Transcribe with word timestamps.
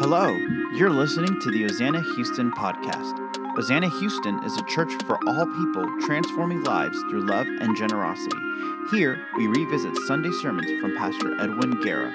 Hello, 0.00 0.28
you're 0.74 0.90
listening 0.90 1.40
to 1.40 1.50
the 1.50 1.62
Hosanna 1.62 2.00
Houston 2.00 2.52
podcast. 2.52 3.18
Hosanna 3.56 3.88
Houston 3.98 4.38
is 4.44 4.56
a 4.56 4.62
church 4.66 4.92
for 5.06 5.18
all 5.26 5.44
people 5.44 5.84
transforming 6.02 6.62
lives 6.62 6.96
through 7.10 7.26
love 7.26 7.48
and 7.48 7.76
generosity. 7.76 8.36
Here, 8.92 9.18
we 9.36 9.48
revisit 9.48 9.96
Sunday 10.06 10.30
sermons 10.40 10.70
from 10.80 10.96
Pastor 10.96 11.40
Edwin 11.40 11.80
Guerra. 11.80 12.12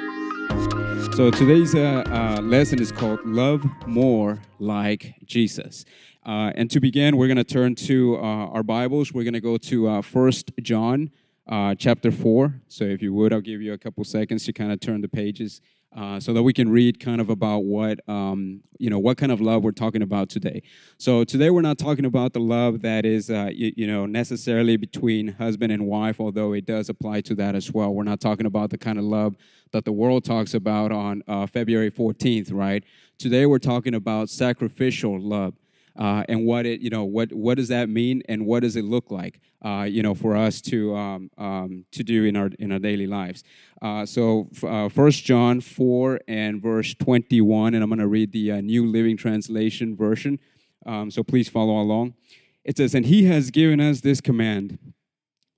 So 1.14 1.30
today's 1.30 1.76
uh, 1.76 2.06
uh, 2.08 2.42
lesson 2.42 2.82
is 2.82 2.94
called 2.94 3.20
Love 3.26 3.66
More 3.86 4.40
Like 4.60 5.16
Jesus. 5.26 5.84
Uh, 6.26 6.54
and 6.56 6.72
to 6.72 6.80
begin, 6.80 7.18
we're 7.18 7.28
going 7.28 7.36
to 7.36 7.44
turn 7.44 7.76
to 7.76 8.16
uh, 8.16 8.20
our 8.20 8.64
Bibles. 8.64 9.12
We're 9.12 9.26
going 9.26 9.34
to 9.34 9.42
go 9.42 9.58
to 9.58 9.90
uh, 9.90 10.02
First 10.02 10.54
John 10.62 11.12
uh, 11.48 11.76
chapter 11.76 12.12
4. 12.12 12.62
So 12.70 12.86
if 12.86 13.02
you 13.02 13.14
would, 13.14 13.34
I'll 13.34 13.42
give 13.42 13.62
you 13.62 13.74
a 13.74 13.78
couple 13.78 14.06
seconds 14.06 14.46
to 14.46 14.54
kind 14.54 14.72
of 14.72 14.80
turn 14.80 15.02
the 15.02 15.10
pages 15.10 15.60
uh, 15.96 16.20
so 16.20 16.34
that 16.34 16.44
we 16.44 16.54
can 16.54 16.70
read 16.70 17.00
kind 17.00 17.22
of 17.22 17.30
about 17.30 17.60
what 17.60 18.08
um, 18.10 18.62
you 18.80 18.90
know 18.90 19.00
what 19.00 19.18
kind 19.18 19.32
of 19.32 19.42
love 19.42 19.64
we're 19.64 19.72
talking 19.72 20.02
about 20.02 20.30
today. 20.30 20.62
So 20.98 21.24
today 21.24 21.50
we're 21.50 21.62
not 21.62 21.78
talking 21.78 22.06
about 22.06 22.34
the 22.34 22.40
love 22.40 22.82
that 22.82 23.06
is 23.06 23.30
uh, 23.30 23.50
you, 23.54 23.74
you, 23.76 23.88
know 23.88 24.06
necessarily 24.06 24.78
between 24.78 25.30
husband 25.30 25.72
and 25.72 25.86
wife, 25.86 26.20
although 26.20 26.54
it 26.54 26.66
does 26.66 26.90
apply 26.90 27.22
to 27.22 27.36
that 27.36 27.56
as 27.56 27.72
well. 27.72 27.94
We're 27.94 28.04
not 28.04 28.20
talking 28.20 28.46
about 28.46 28.70
the 28.70 28.78
kind 28.78 28.98
of 28.98 29.04
love 29.06 29.36
that 29.72 29.86
the 29.86 29.92
world 29.92 30.24
talks 30.24 30.54
about 30.54 30.92
on 30.92 31.24
uh, 31.28 31.48
February 31.48 31.92
14th, 31.92 32.54
right? 32.54 32.84
Today 33.18 33.46
we're 33.46 33.60
talking 33.60 33.96
about 33.96 34.30
sacrificial 34.30 35.20
love 35.20 35.54
uh, 35.98 36.24
and 36.28 36.46
what 36.46 36.66
it 36.66 36.82
you 36.82 36.90
know 36.90 37.04
what 37.04 37.32
what 37.34 37.58
does 37.58 37.68
that 37.68 37.90
mean 37.90 38.24
and 38.28 38.46
what 38.46 38.62
does 38.62 38.76
it 38.76 38.86
look 38.86 39.12
like 39.12 39.40
uh, 39.64 39.84
you 39.84 40.02
know 40.02 40.16
for 40.16 40.36
us 40.36 40.62
to 40.62 40.96
um, 40.96 41.30
um, 41.38 41.86
to 41.92 42.04
do 42.04 42.26
in 42.26 42.36
our 42.36 42.50
in 42.60 42.72
our 42.72 42.80
daily 42.80 43.08
lives? 43.08 43.44
Uh, 43.82 44.06
so 44.06 44.50
uh, 44.64 44.90
first 44.90 45.24
john 45.24 45.62
4 45.62 46.22
and 46.28 46.62
verse 46.62 46.94
21 46.96 47.74
and 47.74 47.84
i'm 47.84 47.90
going 47.90 48.00
to 48.00 48.08
read 48.08 48.32
the 48.32 48.52
uh, 48.52 48.62
new 48.62 48.86
living 48.86 49.18
translation 49.18 49.96
version. 49.96 50.40
Um, 50.86 51.12
so 51.12 51.24
please 51.24 51.48
follow 51.48 51.80
along. 51.80 52.16
It 52.64 52.78
says 52.78 52.96
and 52.96 53.06
he 53.06 53.26
has 53.26 53.52
given 53.52 53.80
us 53.80 54.02
this 54.02 54.22
command 54.22 54.80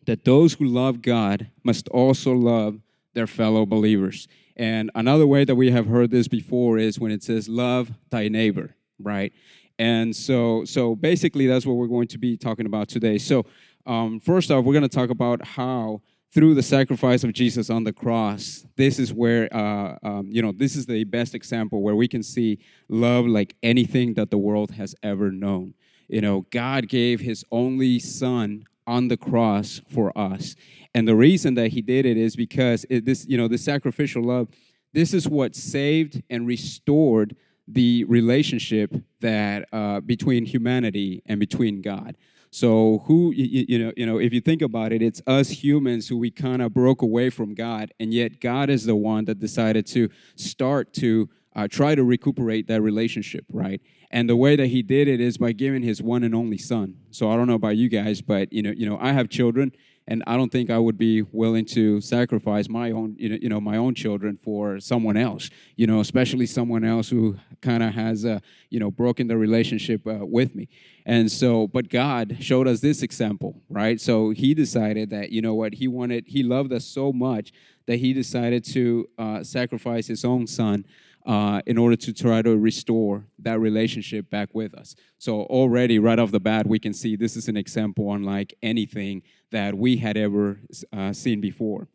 that 0.06 0.26
those 0.26 0.54
who 0.54 0.66
love 0.66 1.02
god 1.02 1.50
must 1.64 1.88
also 1.90 2.34
love 2.34 2.80
their 3.14 3.28
fellow 3.28 3.66
believers. 3.66 4.28
And 4.58 4.92
another 4.96 5.26
way 5.28 5.46
that 5.46 5.56
we 5.56 5.72
have 5.72 5.88
heard 5.88 6.12
this 6.12 6.28
before 6.28 6.78
is 6.78 7.00
when 7.00 7.12
it 7.12 7.24
says 7.24 7.50
love 7.50 7.92
thy 8.10 8.28
neighbor 8.28 8.76
right 9.00 9.34
and 9.78 10.16
so, 10.16 10.64
so 10.66 10.96
basically, 10.96 11.48
that's 11.48 11.66
what 11.66 11.74
we're 11.76 11.88
going 11.88 12.08
to 12.10 12.18
be 12.18 12.38
talking 12.38 12.66
about 12.66 12.88
today. 12.88 13.18
So, 13.18 13.46
um, 13.86 14.20
first 14.20 14.52
off, 14.52 14.66
we're 14.66 14.74
going 14.74 14.88
to 14.88 14.90
talk 14.90 15.10
about 15.10 15.46
how 15.46 16.02
through 16.32 16.54
the 16.54 16.64
sacrifice 16.64 17.24
of 17.24 17.32
Jesus 17.32 17.70
on 17.70 17.86
the 17.86 17.94
cross, 17.94 18.66
this 18.76 19.00
is 19.00 19.14
where, 19.14 19.48
uh, 19.56 19.98
um, 20.04 20.28
you 20.30 20.42
know, 20.42 20.52
this 20.52 20.76
is 20.76 20.86
the 20.86 21.06
best 21.06 21.34
example 21.34 21.82
where 21.82 21.96
we 21.96 22.08
can 22.08 22.22
see 22.22 22.60
love 22.90 23.26
like 23.26 23.56
anything 23.64 24.16
that 24.16 24.32
the 24.32 24.38
world 24.38 24.72
has 24.72 24.96
ever 25.02 25.32
known. 25.32 25.74
You 26.10 26.22
know, 26.22 26.46
God 26.52 26.90
gave 26.90 27.22
his 27.22 27.46
only 27.52 28.00
son 28.00 28.66
on 28.86 29.08
the 29.08 29.18
cross 29.18 29.82
for 29.90 30.16
us. 30.18 30.56
And 30.94 31.08
the 31.08 31.16
reason 31.16 31.56
that 31.56 31.72
he 31.72 31.82
did 31.82 32.06
it 32.06 32.18
is 32.18 32.36
because 32.36 32.86
it, 32.90 33.06
this, 33.06 33.26
you 33.28 33.38
know, 33.38 33.48
the 33.48 33.58
sacrificial 33.58 34.24
love, 34.24 34.50
this 34.94 35.14
is 35.14 35.28
what 35.28 35.56
saved 35.56 36.22
and 36.30 36.46
restored 36.46 37.36
the 37.68 38.04
relationship 38.06 38.94
that 39.22 39.68
uh, 39.74 40.00
between 40.02 40.46
humanity 40.46 41.24
and 41.26 41.40
between 41.40 41.82
God. 41.82 42.16
So 42.52 43.04
who 43.06 43.34
you, 43.34 43.66
you, 43.68 43.80
know 43.80 43.92
you 43.98 44.06
know 44.06 44.18
if 44.18 44.32
you 44.32 44.40
think 44.40 44.62
about 44.62 44.94
it, 44.94 45.02
it's 45.02 45.22
us 45.28 45.50
humans 45.50 46.08
who 46.08 46.18
we 46.18 46.32
kind 46.32 46.62
of 46.62 46.74
broke 46.74 47.02
away 47.02 47.30
from 47.30 47.54
God, 47.54 47.94
and 48.00 48.14
yet 48.14 48.40
God 48.40 48.70
is 48.70 48.86
the 48.86 48.96
one 48.96 49.26
that 49.26 49.40
decided 49.40 49.86
to 49.88 50.10
start 50.36 50.94
to 50.94 51.30
uh, 51.56 51.68
try 51.70 51.96
to 51.96 52.04
recuperate 52.04 52.68
that 52.68 52.82
relationship, 52.82 53.46
right? 53.52 53.82
And 54.12 54.30
the 54.30 54.36
way 54.36 54.56
that 54.56 54.68
He 54.68 54.84
did 54.84 55.08
it 55.08 55.20
is 55.20 55.38
by 55.38 55.52
giving 55.52 55.84
His 55.84 56.02
one 56.02 56.24
and 56.24 56.34
only 56.34 56.58
Son. 56.58 56.96
So 57.12 57.30
I 57.30 57.36
don't 57.36 57.48
know 57.48 57.56
about 57.56 57.76
you 57.78 57.90
guys, 57.90 58.22
but 58.22 58.54
you 58.54 58.62
know 58.62 58.72
you 58.72 58.88
know 58.88 58.98
I 59.02 59.12
have 59.12 59.28
children, 59.28 59.74
and 60.08 60.24
I 60.28 60.38
don't 60.38 60.52
think 60.52 60.70
I 60.70 60.78
would 60.78 60.98
be 60.98 61.24
willing 61.24 61.66
to 61.66 62.00
sacrifice 62.00 62.70
my 62.70 62.92
own, 62.92 63.16
you 63.18 63.50
know, 63.50 63.60
my 63.60 63.78
own 63.78 63.96
children 63.96 64.38
for 64.44 64.80
someone 64.80 65.18
else. 65.18 65.50
You 65.76 65.88
know, 65.88 66.00
especially 66.00 66.46
someone 66.46 66.84
else 66.84 67.10
who 67.10 67.38
kind 67.62 67.82
of 67.82 67.94
has, 67.96 68.24
uh, 68.24 68.40
you 68.70 68.80
know, 68.80 68.92
broken 68.92 69.28
the 69.28 69.38
relationship 69.38 70.06
uh, 70.06 70.20
with 70.22 70.54
me. 70.54 70.70
And 71.08 71.32
so, 71.32 71.68
but 71.68 71.90
God 71.90 72.38
showed 72.40 72.68
us 72.68 72.82
this 72.82 73.02
example, 73.02 73.62
right? 73.68 74.00
So 74.00 74.30
He 74.30 74.54
decided 74.54 75.10
that, 75.10 75.32
you 75.32 75.42
know 75.42 75.56
what, 75.56 75.74
He 75.74 75.88
wanted, 75.88 76.26
He 76.28 76.44
loved 76.44 76.72
us 76.72 76.86
so 76.86 77.12
much 77.12 77.52
that 77.88 77.98
He 77.98 78.14
decided 78.14 78.64
to 78.66 79.10
uh, 79.18 79.44
sacrifice 79.44 80.06
His 80.06 80.24
own 80.24 80.46
Son 80.46 80.86
uh, 81.26 81.62
in 81.66 81.78
order 81.78 81.96
to 81.96 82.14
try 82.14 82.42
to 82.42 82.56
restore 82.56 83.26
that 83.40 83.60
relationship 83.60 84.30
back 84.30 84.50
with 84.54 84.74
us. 84.76 84.96
So 85.18 85.42
already, 85.44 86.00
right 86.00 86.20
off 86.20 86.32
the 86.32 86.40
bat, 86.40 86.68
we 86.68 86.80
can 86.80 86.94
see 86.94 87.16
this 87.16 87.36
is 87.36 87.48
an 87.48 87.58
example 87.58 88.14
unlike 88.14 88.54
anything 88.62 89.24
that 89.52 89.76
we 89.76 89.98
had 89.98 90.18
ever 90.18 90.60
uh, 90.94 91.14
seen 91.14 91.42
before. 91.42 91.88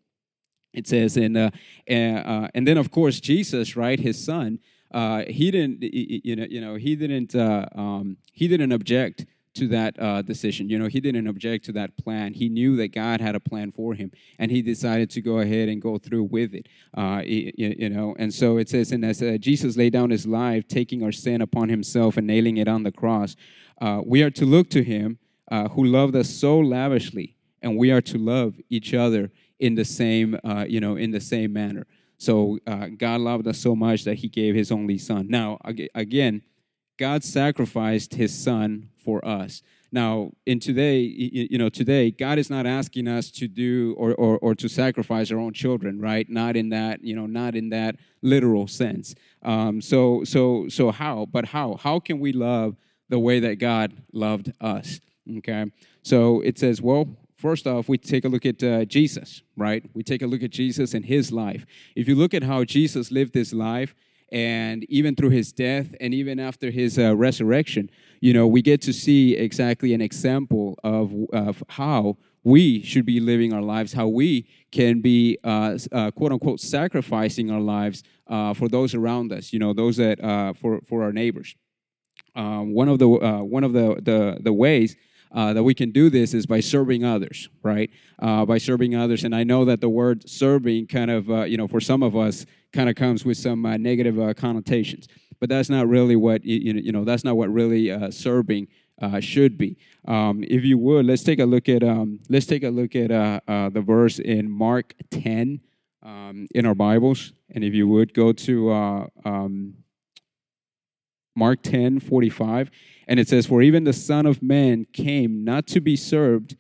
It 0.73 0.87
says, 0.87 1.17
and 1.17 1.37
uh, 1.37 1.51
uh, 1.89 2.49
and 2.55 2.67
then 2.67 2.79
of 2.79 2.91
course 2.91 3.21
Jesus, 3.21 3.77
right, 3.77 3.99
his 3.99 4.23
son, 4.23 4.61
uh, 4.93 5.23
he 5.29 5.51
didn't, 5.51 5.83
you 5.83 6.37
know, 6.37 6.47
you 6.49 6.61
know, 6.61 6.75
he 6.75 6.97
didn't, 6.97 7.35
uh, 7.35 7.67
um, 7.75 8.17
he 8.33 8.49
didn't 8.49 8.73
object 8.73 9.27
to 9.55 9.69
that 9.69 10.01
uh, 10.01 10.23
decision. 10.23 10.69
You 10.69 10.79
know, 10.79 10.87
he 10.87 11.01
didn't 11.01 11.27
object 11.27 11.65
to 11.67 11.73
that 11.73 11.97
plan. 11.97 12.35
He 12.35 12.49
knew 12.49 12.77
that 12.77 12.89
God 12.89 13.21
had 13.21 13.35
a 13.35 13.41
plan 13.41 13.73
for 13.73 13.95
him, 13.95 14.13
and 14.39 14.51
he 14.51 14.63
decided 14.63 15.11
to 15.11 15.21
go 15.21 15.39
ahead 15.39 15.69
and 15.69 15.83
go 15.83 15.99
through 15.99 16.25
with 16.25 16.55
it. 16.55 16.69
Uh, 16.97 17.23
you, 17.25 17.53
you, 17.57 17.89
know, 17.91 18.15
and 18.19 18.33
so 18.33 18.59
it 18.59 18.69
says, 18.69 18.93
and 18.93 19.05
as 19.05 19.23
uh, 19.23 19.37
Jesus 19.41 19.77
laid 19.77 19.93
down 19.93 20.11
his 20.11 20.27
life, 20.27 20.69
taking 20.69 21.03
our 21.03 21.13
sin 21.13 21.41
upon 21.41 21.69
himself 21.69 22.17
and 22.17 22.27
nailing 22.27 22.59
it 22.59 22.69
on 22.69 22.83
the 22.83 22.93
cross, 22.93 23.35
uh, 23.81 24.01
we 24.05 24.23
are 24.23 24.31
to 24.31 24.45
look 24.45 24.71
to 24.71 24.85
him 24.85 25.19
uh, 25.51 25.69
who 25.69 25.85
loved 25.85 26.15
us 26.15 26.31
so 26.31 26.59
lavishly, 26.59 27.37
and 27.63 27.77
we 27.77 27.91
are 27.91 28.03
to 28.03 28.19
love 28.19 28.55
each 28.69 28.95
other 28.95 29.33
in 29.59 29.75
the 29.75 29.85
same, 29.85 30.39
uh, 30.45 30.65
you 30.69 30.81
know, 30.81 30.97
in 30.97 31.11
the 31.11 31.21
same 31.21 31.53
manner. 31.53 31.87
So 32.19 32.59
God 32.99 33.23
loved 33.23 33.47
us 33.47 33.59
so 33.59 33.75
much 33.75 34.05
that 34.05 34.17
He 34.17 34.29
gave 34.29 34.55
His 34.55 34.71
only 34.71 34.99
Son. 34.99 35.27
Now, 35.29 35.59
again 35.95 36.43
God 37.01 37.25
sacrificed 37.25 38.13
his 38.13 38.39
son 38.39 38.91
for 39.03 39.25
us. 39.27 39.63
Now, 39.91 40.33
in 40.45 40.61
today, 40.61 40.99
you 41.01 41.57
know, 41.57 41.71
today, 41.71 42.11
God 42.11 42.39
is 42.39 42.51
not 42.51 42.67
asking 42.67 43.09
us 43.09 43.31
to 43.33 43.49
do 43.49 43.95
or, 43.97 44.15
or, 44.15 44.39
or 44.39 44.55
to 44.57 44.69
sacrifice 44.69 45.33
our 45.33 45.39
own 45.39 45.55
children, 45.55 45.99
right? 45.99 46.29
Not 46.29 46.57
in 46.57 46.69
that, 46.69 47.03
you 47.03 47.17
know, 47.17 47.25
not 47.25 47.57
in 47.57 47.71
that 47.71 47.97
literal 48.21 48.69
sense. 48.69 49.15
Um, 49.43 49.81
so, 49.81 50.25
so, 50.25 50.69
so 50.69 50.91
how? 50.91 51.27
But 51.27 51.47
how? 51.47 51.77
How 51.77 52.01
can 52.01 52.21
we 52.21 52.33
love 52.33 52.77
the 53.09 53.19
way 53.19 53.41
that 53.41 53.59
God 53.59 53.95
loved 54.13 54.53
us? 54.61 55.01
Okay. 55.39 55.73
So 56.03 56.43
it 56.43 56.59
says, 56.59 56.83
well, 56.83 57.17
first 57.35 57.67
off, 57.67 57.89
we 57.89 57.97
take 57.97 58.27
a 58.27 58.29
look 58.29 58.45
at 58.45 58.63
uh, 58.63 58.85
Jesus, 58.85 59.43
right? 59.57 59.83
We 59.95 60.03
take 60.03 60.21
a 60.21 60.27
look 60.27 60.43
at 60.43 60.51
Jesus 60.51 60.93
and 60.93 61.07
his 61.07 61.33
life. 61.33 61.65
If 61.97 62.07
you 62.09 62.15
look 62.15 62.35
at 62.35 62.43
how 62.43 62.65
Jesus 62.65 63.11
lived 63.11 63.35
his 63.35 63.55
life, 63.55 63.95
and 64.33 64.85
even 64.85 65.15
through 65.15 65.31
his 65.31 65.53
death 65.53 65.95
and 66.01 66.15
even 66.15 66.39
after 66.39 66.71
his 66.71 66.99
uh, 66.99 67.15
resurrection 67.17 67.91
you 68.21 68.33
know 68.33 68.47
we 68.47 68.63
get 68.63 68.81
to 68.81 68.93
see 68.93 69.37
exactly 69.37 69.93
an 69.95 70.01
example 70.01 70.79
of, 70.85 71.13
of 71.33 71.63
how 71.69 72.17
we 72.43 72.83
should 72.83 73.05
be 73.05 73.21
living 73.21 73.53
our 73.53 73.63
lives 73.63 73.93
how 73.93 74.09
we 74.09 74.47
can 74.71 75.01
be 75.01 75.39
uh, 75.45 75.77
uh, 75.93 76.11
quote 76.13 76.33
unquote 76.33 76.61
sacrificing 76.61 77.51
our 77.51 77.61
lives 77.61 78.03
uh, 78.29 78.55
for 78.55 78.69
those 78.69 78.95
around 78.95 79.33
us 79.33 79.53
you 79.53 79.59
know 79.59 79.73
those 79.73 79.97
that 79.97 80.23
uh, 80.23 80.53
for 80.55 80.81
for 80.89 81.03
our 81.03 81.13
neighbors. 81.13 81.55
Um, 82.35 82.73
one 82.73 82.89
of 82.89 82.99
the 82.99 83.09
uh, 83.09 83.43
one 83.43 83.65
of 83.65 83.73
the 83.73 83.97
the, 84.01 84.39
the 84.41 84.53
ways 84.53 84.97
uh, 85.33 85.53
that 85.53 85.63
we 85.63 85.75
can 85.75 85.91
do 85.91 86.11
this 86.11 86.35
is 86.35 86.47
by 86.47 86.61
serving 86.61 87.05
others, 87.05 87.49
right? 87.63 87.91
Uh, 88.19 88.45
by 88.45 88.59
serving 88.59 88.95
others. 88.97 89.25
And 89.25 89.35
I 89.35 89.45
know 89.45 89.65
that 89.65 89.81
the 89.81 89.89
word 89.89 90.29
serving 90.29 90.89
kind 90.89 91.11
of, 91.11 91.31
uh, 91.31 91.43
you 91.43 91.57
know, 91.57 91.69
for 91.69 91.81
some 91.81 92.03
of 92.03 92.17
us 92.17 92.47
kind 92.73 92.89
of 92.89 92.97
comes 92.97 93.25
with 93.25 93.37
some 93.37 93.65
uh, 93.65 93.77
negative 93.77 94.19
uh, 94.19 94.35
connotations. 94.35 95.07
But 95.39 95.49
that's 95.49 95.71
not 95.71 95.89
really 95.89 96.17
what 96.17 96.45
you 96.45 96.93
know. 96.93 97.05
That's 97.05 97.25
not 97.25 97.35
what 97.35 97.51
really 97.51 97.91
uh, 97.91 98.11
serving 98.11 98.69
should 99.21 99.57
be. 99.57 99.79
Um, 100.07 100.45
if 100.47 100.65
you 100.65 100.77
would, 100.77 101.07
let's 101.07 101.23
take 101.23 101.39
a 101.39 101.47
look 101.47 101.67
at 101.71 101.83
um, 101.83 102.21
let's 102.29 102.45
take 102.45 102.63
a 102.63 102.69
look 102.69 102.95
at 102.95 103.09
the 103.09 103.81
verse 103.81 104.19
in 104.19 104.51
Mark 104.51 104.93
ten 105.11 105.63
um, 106.03 106.47
in 106.55 106.67
our 106.67 106.75
Bibles, 106.75 107.33
and 107.55 107.65
if 107.65 107.73
you 107.73 107.89
would 107.89 108.13
go 108.13 108.33
to 108.33 108.71
um, 109.25 109.77
Mark 111.41 111.63
10, 111.63 111.99
45, 112.01 112.71
and 113.09 113.19
it 113.19 113.29
says, 113.29 113.47
For 113.47 113.63
even 113.63 113.83
the 113.85 113.93
Son 113.93 114.27
of 114.27 114.43
Man 114.43 114.85
came 114.93 115.43
not 115.45 115.67
to 115.69 115.81
be 115.81 115.97
served, 115.97 116.57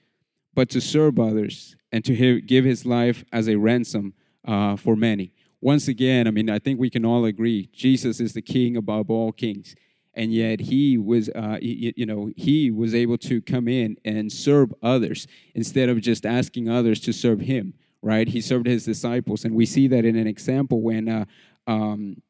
but 0.54 0.68
to 0.70 0.80
serve 0.80 1.20
others, 1.20 1.76
and 1.92 2.04
to 2.04 2.40
give 2.40 2.64
his 2.64 2.84
life 2.84 3.24
as 3.32 3.48
a 3.48 3.56
ransom 3.56 4.14
for 4.44 4.96
many 4.96 5.32
once 5.60 5.88
again, 5.88 6.26
I 6.26 6.30
mean, 6.30 6.48
I 6.48 6.58
think 6.58 6.80
we 6.80 6.90
can 6.90 7.04
all 7.04 7.24
agree 7.24 7.68
Jesus 7.72 8.20
is 8.20 8.32
the 8.32 8.42
king 8.42 8.76
above 8.76 9.10
all 9.10 9.32
kings. 9.32 9.74
And 10.14 10.32
yet 10.32 10.60
he 10.60 10.98
was, 10.98 11.28
uh, 11.30 11.58
you 11.60 12.04
know, 12.04 12.30
he 12.36 12.70
was 12.70 12.94
able 12.94 13.16
to 13.18 13.40
come 13.40 13.68
in 13.68 13.96
and 14.04 14.30
serve 14.30 14.74
others 14.82 15.26
instead 15.54 15.88
of 15.88 16.00
just 16.00 16.26
asking 16.26 16.68
others 16.68 17.00
to 17.00 17.12
serve 17.12 17.40
him, 17.40 17.74
right? 18.02 18.26
He 18.26 18.40
served 18.40 18.66
his 18.66 18.84
disciples. 18.84 19.44
And 19.44 19.54
we 19.54 19.66
see 19.66 19.86
that 19.86 20.04
in 20.04 20.16
an 20.16 20.26
example 20.26 20.82
when, 20.82 21.08
uh, 21.08 21.24
um, 21.66 22.20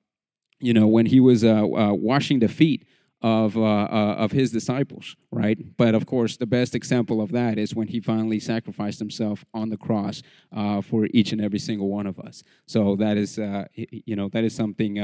you 0.60 0.72
know, 0.72 0.86
when 0.86 1.06
he 1.06 1.20
was 1.20 1.44
uh, 1.44 1.64
uh, 1.64 1.92
washing 1.92 2.38
the 2.40 2.48
feet 2.48 2.84
of 3.22 3.56
uh, 3.56 3.60
uh, 3.60 4.14
of 4.18 4.32
his 4.32 4.50
disciples, 4.50 5.14
right? 5.30 5.58
But 5.76 5.94
of 5.94 6.06
course, 6.06 6.36
the 6.38 6.46
best 6.46 6.74
example 6.74 7.20
of 7.20 7.32
that 7.32 7.58
is 7.58 7.74
when 7.74 7.88
he 7.88 8.00
finally 8.00 8.40
sacrificed 8.40 8.98
himself 8.98 9.44
on 9.52 9.68
the 9.68 9.76
cross 9.76 10.22
uh, 10.52 10.80
for 10.80 11.06
each 11.12 11.32
and 11.32 11.40
every 11.40 11.58
single 11.58 11.88
one 11.88 12.06
of 12.06 12.18
us. 12.18 12.42
So 12.66 12.96
that 12.96 13.18
is, 13.18 13.38
uh, 13.38 13.66
you 13.74 14.16
know, 14.16 14.28
that 14.30 14.44
is 14.44 14.54
something 14.54 14.96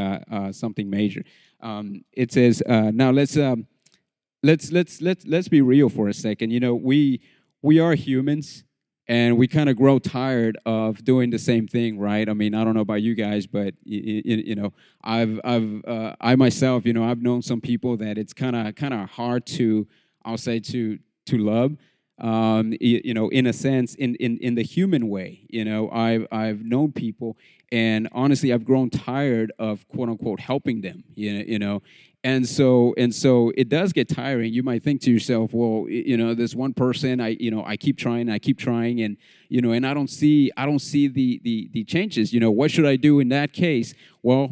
something 0.52 0.88
major. 0.88 1.24
Um, 1.60 2.04
it 2.12 2.32
says 2.32 2.62
now 2.66 3.10
let's 3.10 3.36
um, 3.36 3.66
let's 4.42 4.72
let's 4.72 5.02
let's 5.02 5.26
let's 5.26 5.48
be 5.48 5.60
real 5.60 5.88
for 5.88 6.08
a 6.08 6.14
second. 6.14 6.52
You 6.52 6.60
know, 6.60 6.74
we 6.74 7.20
we 7.62 7.80
are 7.80 7.94
humans 7.94 8.64
and 9.08 9.36
we 9.36 9.46
kind 9.46 9.68
of 9.68 9.76
grow 9.76 9.98
tired 9.98 10.58
of 10.66 11.04
doing 11.04 11.30
the 11.30 11.38
same 11.38 11.66
thing 11.66 11.98
right? 11.98 12.28
I 12.28 12.32
mean 12.34 12.54
i 12.54 12.64
don't 12.64 12.74
know 12.74 12.80
about 12.80 13.02
you 13.02 13.14
guys 13.14 13.46
but 13.46 13.74
you, 13.84 14.22
you 14.24 14.54
know 14.54 14.72
i've 15.04 15.40
i've 15.44 15.84
uh, 15.86 16.14
i 16.20 16.34
myself 16.36 16.86
you 16.86 16.92
know 16.92 17.04
i've 17.04 17.22
known 17.22 17.42
some 17.42 17.60
people 17.60 17.96
that 17.98 18.18
it's 18.18 18.32
kind 18.32 18.56
of 18.56 18.74
kind 18.74 18.94
of 18.94 19.08
hard 19.10 19.46
to 19.46 19.86
i'll 20.24 20.38
say 20.38 20.58
to 20.60 20.98
to 21.26 21.38
love 21.38 21.76
um, 22.18 22.72
you, 22.80 23.02
you, 23.04 23.14
know 23.14 23.28
in 23.28 23.46
a 23.46 23.52
sense 23.52 23.94
in, 23.94 24.14
in 24.16 24.38
in 24.38 24.54
the 24.54 24.62
human 24.62 25.08
way 25.08 25.46
you 25.48 25.64
know? 25.64 25.90
I've 25.90 26.26
i've 26.32 26.64
known 26.64 26.92
people 26.92 27.36
and 27.70 28.08
honestly 28.12 28.52
i've 28.52 28.64
grown 28.64 28.90
tired 28.90 29.52
of 29.58 29.86
quote 29.88 30.08
unquote 30.08 30.40
helping 30.40 30.80
them 30.80 31.04
you 31.14 31.34
know, 31.34 31.44
you 31.46 31.58
know 31.58 31.82
and 32.26 32.48
so 32.48 32.92
and 32.96 33.14
so 33.14 33.52
it 33.56 33.68
does 33.68 33.92
get 33.92 34.08
tiring. 34.08 34.52
You 34.52 34.64
might 34.64 34.82
think 34.82 35.00
to 35.02 35.12
yourself 35.12 35.54
well 35.54 35.86
you 35.88 36.16
know 36.16 36.34
this 36.34 36.56
one 36.56 36.74
person 36.74 37.20
i 37.20 37.36
you 37.38 37.52
know 37.52 37.64
i 37.64 37.76
keep 37.76 37.96
trying 37.96 38.28
i 38.28 38.40
keep 38.40 38.58
trying 38.58 39.00
and 39.02 39.16
you 39.48 39.60
know 39.60 39.70
and 39.70 39.86
i 39.86 39.94
don't 39.94 40.10
see 40.10 40.50
i 40.56 40.66
don't 40.66 40.80
see 40.80 41.06
the 41.06 41.40
the, 41.44 41.70
the 41.72 41.84
changes. 41.84 42.32
You 42.34 42.40
know 42.40 42.50
what 42.50 42.72
should 42.72 42.84
i 42.84 42.96
do 42.96 43.20
in 43.20 43.28
that 43.28 43.52
case? 43.52 43.94
Well 44.24 44.50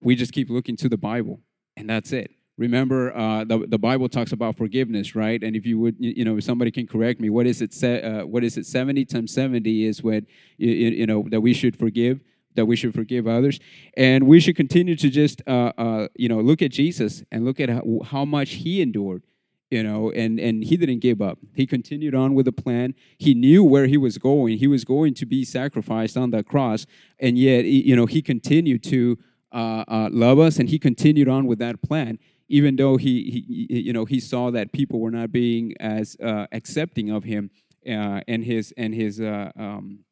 we 0.00 0.14
just 0.14 0.32
keep 0.32 0.48
looking 0.48 0.76
to 0.76 0.88
the 0.88 0.96
bible 0.96 1.40
and 1.76 1.88
that's 1.88 2.12
it. 2.12 2.30
Remember 2.56 3.14
uh, 3.14 3.44
the, 3.44 3.66
the 3.66 3.78
bible 3.78 4.08
talks 4.08 4.32
about 4.32 4.56
forgiveness 4.56 5.14
right? 5.14 5.42
And 5.42 5.54
if 5.54 5.66
you 5.66 5.78
would 5.80 5.96
you 5.98 6.24
know 6.24 6.38
if 6.38 6.44
somebody 6.44 6.70
can 6.70 6.86
correct 6.86 7.20
me 7.20 7.28
what 7.28 7.46
is 7.46 7.60
it 7.60 7.74
uh, 7.84 8.22
what 8.22 8.42
is 8.44 8.56
it 8.56 8.64
70 8.64 9.04
times 9.04 9.34
70 9.34 9.84
is 9.84 10.02
what 10.02 10.24
you, 10.56 10.70
you 10.70 11.06
know 11.06 11.26
that 11.28 11.42
we 11.42 11.52
should 11.52 11.76
forgive 11.76 12.20
that 12.54 12.66
we 12.66 12.76
should 12.76 12.94
forgive 12.94 13.26
others. 13.26 13.60
And 13.96 14.26
we 14.26 14.40
should 14.40 14.56
continue 14.56 14.96
to 14.96 15.10
just 15.10 15.42
uh, 15.46 15.72
uh, 15.76 16.08
you 16.14 16.28
know 16.28 16.40
look 16.40 16.62
at 16.62 16.70
jesus 16.70 17.22
and 17.30 17.44
look 17.44 17.60
at 17.60 17.68
how, 17.68 18.00
how, 18.04 18.24
much 18.24 18.52
he 18.52 18.80
endured 18.80 19.22
you 19.70 19.82
know 19.82 20.10
and 20.10 20.38
and 20.40 20.64
he 20.64 20.76
didn't 20.76 21.00
give 21.00 21.20
up. 21.20 21.38
He 21.54 21.66
continued 21.66 22.14
on 22.14 22.34
with 22.34 22.46
the 22.46 22.52
plan. 22.52 22.94
He 23.18 23.34
knew 23.34 23.64
where 23.64 23.86
he 23.86 23.96
was 23.96 24.18
going. 24.18 24.58
He 24.58 24.66
was 24.66 24.84
going 24.84 25.14
to 25.14 25.26
be 25.26 25.44
sacrificed 25.44 26.16
on 26.16 26.30
that 26.30 26.46
cross. 26.46 26.86
And 27.18 27.38
yet 27.38 27.64
you 27.64 27.96
know 27.96 28.06
he 28.06 28.22
continued 28.22 28.82
to 28.84 29.18
uh, 29.52 29.84
uh 29.86 30.08
love 30.10 30.38
us 30.38 30.58
and 30.58 30.68
he 30.68 30.78
continued 30.78 31.28
on 31.28 31.46
with 31.46 31.58
that 31.60 31.82
plan 31.82 32.18
even 32.46 32.76
though 32.76 32.98
he, 32.98 33.44
he 33.48 33.80
you 33.80 33.92
know 33.92 34.04
he 34.04 34.20
saw 34.20 34.50
that 34.50 34.70
people 34.72 35.00
were 35.00 35.10
not 35.10 35.32
being 35.32 35.74
as 35.80 36.16
uh, 36.22 36.46
accepting 36.52 37.10
of 37.10 37.24
him 37.24 37.50
uh, 37.86 38.20
and 38.28 38.44
his 38.44 38.72
and 38.76 38.94
his 38.94 39.18
um, 39.20 40.04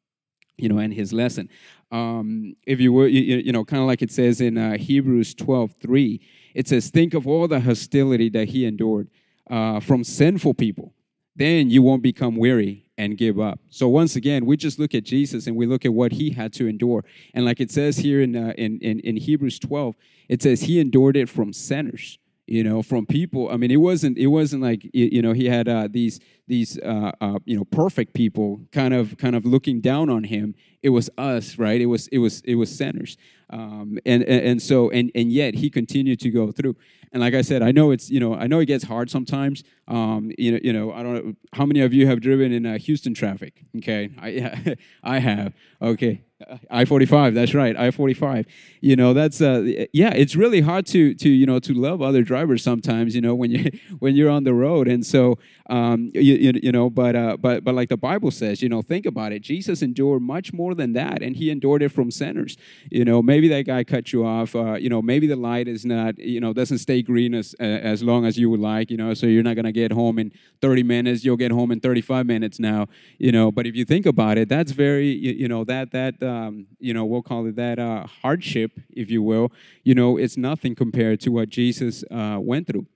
you 0.63 0.69
know, 0.69 0.79
and 0.79 0.95
his 0.95 1.13
lesson. 1.13 1.49
Um, 1.93 2.57
if 2.67 2.81
you 2.81 2.93
were, 2.93 3.07
you, 3.07 3.37
you 3.37 3.53
know, 3.53 3.65
kind 3.65 3.83
of 3.83 3.87
like 3.87 4.03
it 4.03 4.11
says 4.11 4.41
in 4.41 4.57
uh, 4.57 4.79
Hebrews 4.79 5.35
12 5.35 5.75
3, 5.81 6.21
it 6.55 6.67
says, 6.67 6.91
Think 6.91 7.15
of 7.15 7.27
all 7.27 7.47
the 7.47 7.61
hostility 7.61 8.31
that 8.31 8.49
he 8.49 8.65
endured 8.65 9.09
uh, 9.51 9.79
from 9.79 10.03
sinful 10.03 10.55
people. 10.55 10.95
Then 11.37 11.71
you 11.71 11.83
won't 11.83 12.03
become 12.03 12.37
weary 12.37 12.91
and 12.99 13.17
give 13.17 13.39
up. 13.39 13.61
So 13.69 13.89
once 13.89 14.17
again, 14.17 14.45
we 14.47 14.57
just 14.57 14.79
look 14.79 14.95
at 14.95 15.05
Jesus 15.05 15.47
and 15.47 15.57
we 15.57 15.67
look 15.67 15.85
at 15.85 15.93
what 15.93 16.13
he 16.13 16.31
had 16.31 16.53
to 16.55 16.67
endure. 16.67 17.05
And 17.35 17.45
like 17.45 17.61
it 17.61 17.71
says 17.71 17.97
here 17.97 18.23
in, 18.23 18.37
uh, 18.37 18.53
in, 18.59 18.79
in, 18.81 19.01
in 19.01 19.17
Hebrews 19.17 19.59
12, 19.59 19.95
it 20.29 20.43
says 20.43 20.63
he 20.63 20.81
endured 20.81 21.17
it 21.17 21.29
from 21.29 21.53
sinners 21.53 22.19
you 22.47 22.65
know 22.65 22.83
from 22.83 23.07
people 23.07 23.49
i 23.51 23.57
mean 23.57 23.71
it 23.71 23.77
wasn't 23.77 24.19
it 24.19 24.27
wasn't 24.27 24.61
like 24.61 24.89
you 24.93 25.23
know 25.23 25.33
he 25.33 25.47
had 25.47 25.69
uh, 25.69 25.87
these 25.91 26.19
these 26.53 26.79
uh, 26.81 27.13
uh, 27.23 27.39
you 27.47 27.57
know 27.57 27.65
perfect 27.65 28.13
people 28.13 28.61
kind 28.73 28.93
of 28.93 29.17
kind 29.17 29.35
of 29.35 29.47
looking 29.47 29.81
down 29.81 30.11
on 30.11 30.25
him 30.25 30.55
it 30.83 30.91
was 30.91 31.09
us 31.17 31.59
right 31.59 31.81
it 31.81 31.87
was 31.87 32.09
it 32.09 32.19
was 32.19 32.43
it 32.45 32.57
was 32.57 32.71
sinners 32.71 33.17
um, 33.49 33.99
and, 34.05 34.23
and 34.25 34.41
and 34.49 34.63
so 34.63 34.91
and 34.91 35.11
and 35.15 35.33
yet 35.33 35.55
he 35.55 35.71
continued 35.71 36.21
to 36.21 36.31
go 36.31 36.53
through 36.53 36.77
and 37.13 37.21
like 37.21 37.35
I 37.35 37.43
said, 37.43 37.63
I 37.63 37.73
know 37.73 37.91
it's 37.91 38.11
you 38.11 38.21
know 38.21 38.35
I 38.35 38.47
know 38.47 38.61
it 38.61 38.67
gets 38.67 38.85
hard 38.85 39.11
sometimes. 39.11 39.65
Um, 39.87 40.33
you 40.39 40.53
know, 40.53 40.59
you 40.63 40.73
know 40.73 40.93
I 40.93 41.03
don't 41.03 41.15
know 41.15 41.35
how 41.53 41.67
many 41.67 41.81
of 41.81 41.93
you 41.93 42.07
have 42.07 42.21
driven 42.21 42.53
in 42.53 42.65
uh, 42.65 42.79
Houston 42.79 43.13
traffic. 43.13 43.65
Okay, 43.77 44.11
I 44.19 44.77
I 45.05 45.19
have. 45.19 45.53
Okay, 45.83 46.23
I 46.71 46.87
forty 46.87 47.05
five. 47.05 47.35
That's 47.35 47.53
right, 47.53 47.77
I 47.77 47.91
forty 47.91 48.15
five. 48.15 48.47
You 48.81 48.97
know, 48.97 49.13
that's 49.13 49.43
uh, 49.43 49.85
yeah. 49.93 50.15
It's 50.15 50.35
really 50.35 50.63
hard 50.63 50.87
to 50.87 51.15
to 51.15 51.29
you 51.29 51.45
know 51.45 51.59
to 51.59 51.75
love 51.75 52.01
other 52.01 52.23
drivers 52.23 52.65
sometimes. 52.65 53.15
You 53.15 53.21
know, 53.21 53.35
when 53.35 53.51
you 53.51 53.71
when 53.99 54.17
you're 54.17 54.31
on 54.31 54.45
the 54.45 54.55
road, 54.55 54.89
and 54.89 55.05
so 55.05 55.39
um, 55.69 56.11
you, 56.15 56.35
you, 56.43 56.53
you 56.63 56.73
know, 56.73 56.91
but 56.91 57.15
uh, 57.15 57.37
but 57.37 57.65
but 57.65 57.75
like 57.75 57.89
the 57.89 57.97
Bible 57.97 58.31
says, 58.31 58.63
you 58.63 58.69
know, 58.69 58.83
think 58.83 59.07
about 59.07 59.33
it. 59.33 59.43
Jesus 59.43 59.83
endured 59.83 60.23
much 60.23 60.53
more 60.53 60.75
than 60.75 60.93
that, 60.95 61.23
and 61.23 61.37
he 61.37 61.51
endured 61.51 61.83
it 61.83 61.91
from 61.91 62.11
sinners. 62.11 62.57
You 62.91 63.05
know, 63.05 63.23
maybe 63.23 63.49
that 63.49 63.63
guy 63.63 63.85
cut 63.85 64.13
you 64.13 64.27
off. 64.27 64.55
Uh, 64.57 64.75
you 64.75 64.89
know, 64.89 65.01
maybe 65.01 65.27
the 65.27 65.37
light 65.37 65.69
is 65.69 65.85
not 65.85 66.19
you 66.19 66.41
know 66.41 66.53
doesn't 66.53 66.79
stay 66.79 67.03
green 67.03 67.35
as, 67.35 67.55
as 67.59 68.03
long 68.03 68.25
as 68.27 68.39
you 68.39 68.51
would 68.51 68.61
like, 68.61 68.91
you 68.91 68.97
know, 68.97 69.15
so 69.15 69.27
you're 69.27 69.43
not 69.43 69.55
going 69.55 69.65
to 69.65 69.73
get 69.73 69.93
home 69.93 70.19
in 70.19 70.33
30 70.61 70.83
minutes, 70.83 71.25
you'll 71.25 71.37
get 71.37 71.51
home 71.51 71.71
in 71.71 71.81
35 71.81 72.27
minutes 72.27 72.59
now, 72.59 72.87
you 73.19 73.33
know, 73.33 73.51
but 73.51 73.67
if 73.67 73.75
you 73.75 73.85
think 73.85 74.07
about 74.07 74.39
it, 74.39 74.49
that's 74.49 74.73
very, 74.73 75.09
you, 75.09 75.33
you 75.33 75.49
know, 75.49 75.65
that, 75.65 75.93
that, 75.93 76.23
um, 76.23 76.67
you 76.79 76.93
know, 76.93 77.05
we'll 77.05 77.23
call 77.23 77.47
it 77.47 77.57
that 77.57 77.79
uh, 77.79 78.07
hardship, 78.23 78.73
if 78.91 79.11
you 79.11 79.23
will, 79.23 79.53
you 79.85 79.95
know, 79.95 80.17
it's 80.17 80.37
nothing 80.37 80.75
compared 80.75 81.21
to 81.21 81.31
what 81.31 81.49
Jesus 81.49 82.05
uh, 82.11 82.39
went 82.41 82.67
through 82.67 82.87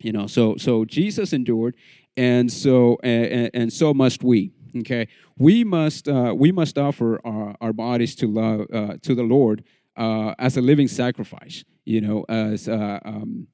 you 0.00 0.12
know 0.12 0.26
so 0.26 0.56
so 0.58 0.84
jesus 0.84 1.32
endured 1.32 1.74
and 2.16 2.50
so 2.52 2.98
and, 3.02 3.50
and 3.54 3.72
so 3.72 3.92
must 3.94 4.22
we 4.22 4.52
okay 4.78 5.06
we 5.38 5.64
must 5.64 6.08
uh, 6.08 6.34
we 6.36 6.52
must 6.52 6.78
offer 6.78 7.20
our, 7.24 7.54
our 7.60 7.72
bodies 7.72 8.14
to 8.14 8.26
love 8.26 8.66
uh, 8.72 8.94
to 9.02 9.14
the 9.14 9.22
lord 9.22 9.64
uh, 9.96 10.34
as 10.38 10.56
a 10.56 10.60
living 10.60 10.88
sacrifice 10.88 11.64
you 11.86 12.00
know, 12.00 12.26
as 12.28 12.68
uh, 12.68 12.98
um, 13.04 13.46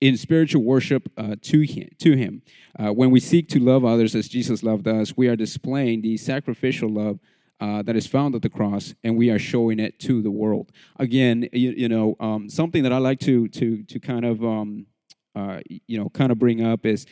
in 0.00 0.16
spiritual 0.16 0.62
worship 0.62 1.10
uh, 1.18 1.36
to 1.42 1.60
him. 1.60 1.88
To 1.98 2.16
him. 2.16 2.42
Uh, 2.78 2.92
when 2.92 3.10
we 3.10 3.20
seek 3.20 3.48
to 3.50 3.58
love 3.58 3.84
others 3.84 4.14
as 4.14 4.28
Jesus 4.28 4.62
loved 4.62 4.88
us, 4.88 5.16
we 5.16 5.28
are 5.28 5.36
displaying 5.36 6.00
the 6.00 6.16
sacrificial 6.16 6.88
love 6.88 7.18
that 7.58 7.96
is 7.96 8.06
found 8.06 8.34
at 8.34 8.42
the 8.42 8.48
cross, 8.48 8.94
and 9.02 9.16
we 9.16 9.30
are 9.30 9.38
showing 9.38 9.80
it 9.80 9.98
to 9.98 10.22
the 10.22 10.30
world. 10.30 10.70
Again, 10.98 11.48
you, 11.52 11.70
you 11.70 11.88
know, 11.88 12.14
um, 12.20 12.48
something 12.48 12.82
that 12.84 12.92
I 12.92 12.98
like 12.98 13.18
to 13.20 13.48
to 13.48 13.82
to 13.82 13.98
kind 13.98 14.24
of 14.24 14.44
um, 14.44 14.86
you 15.86 15.98
know 15.98 16.08
kind 16.10 16.30
of 16.30 16.38
bring 16.38 16.62
up 16.62 16.86
is, 16.86 17.06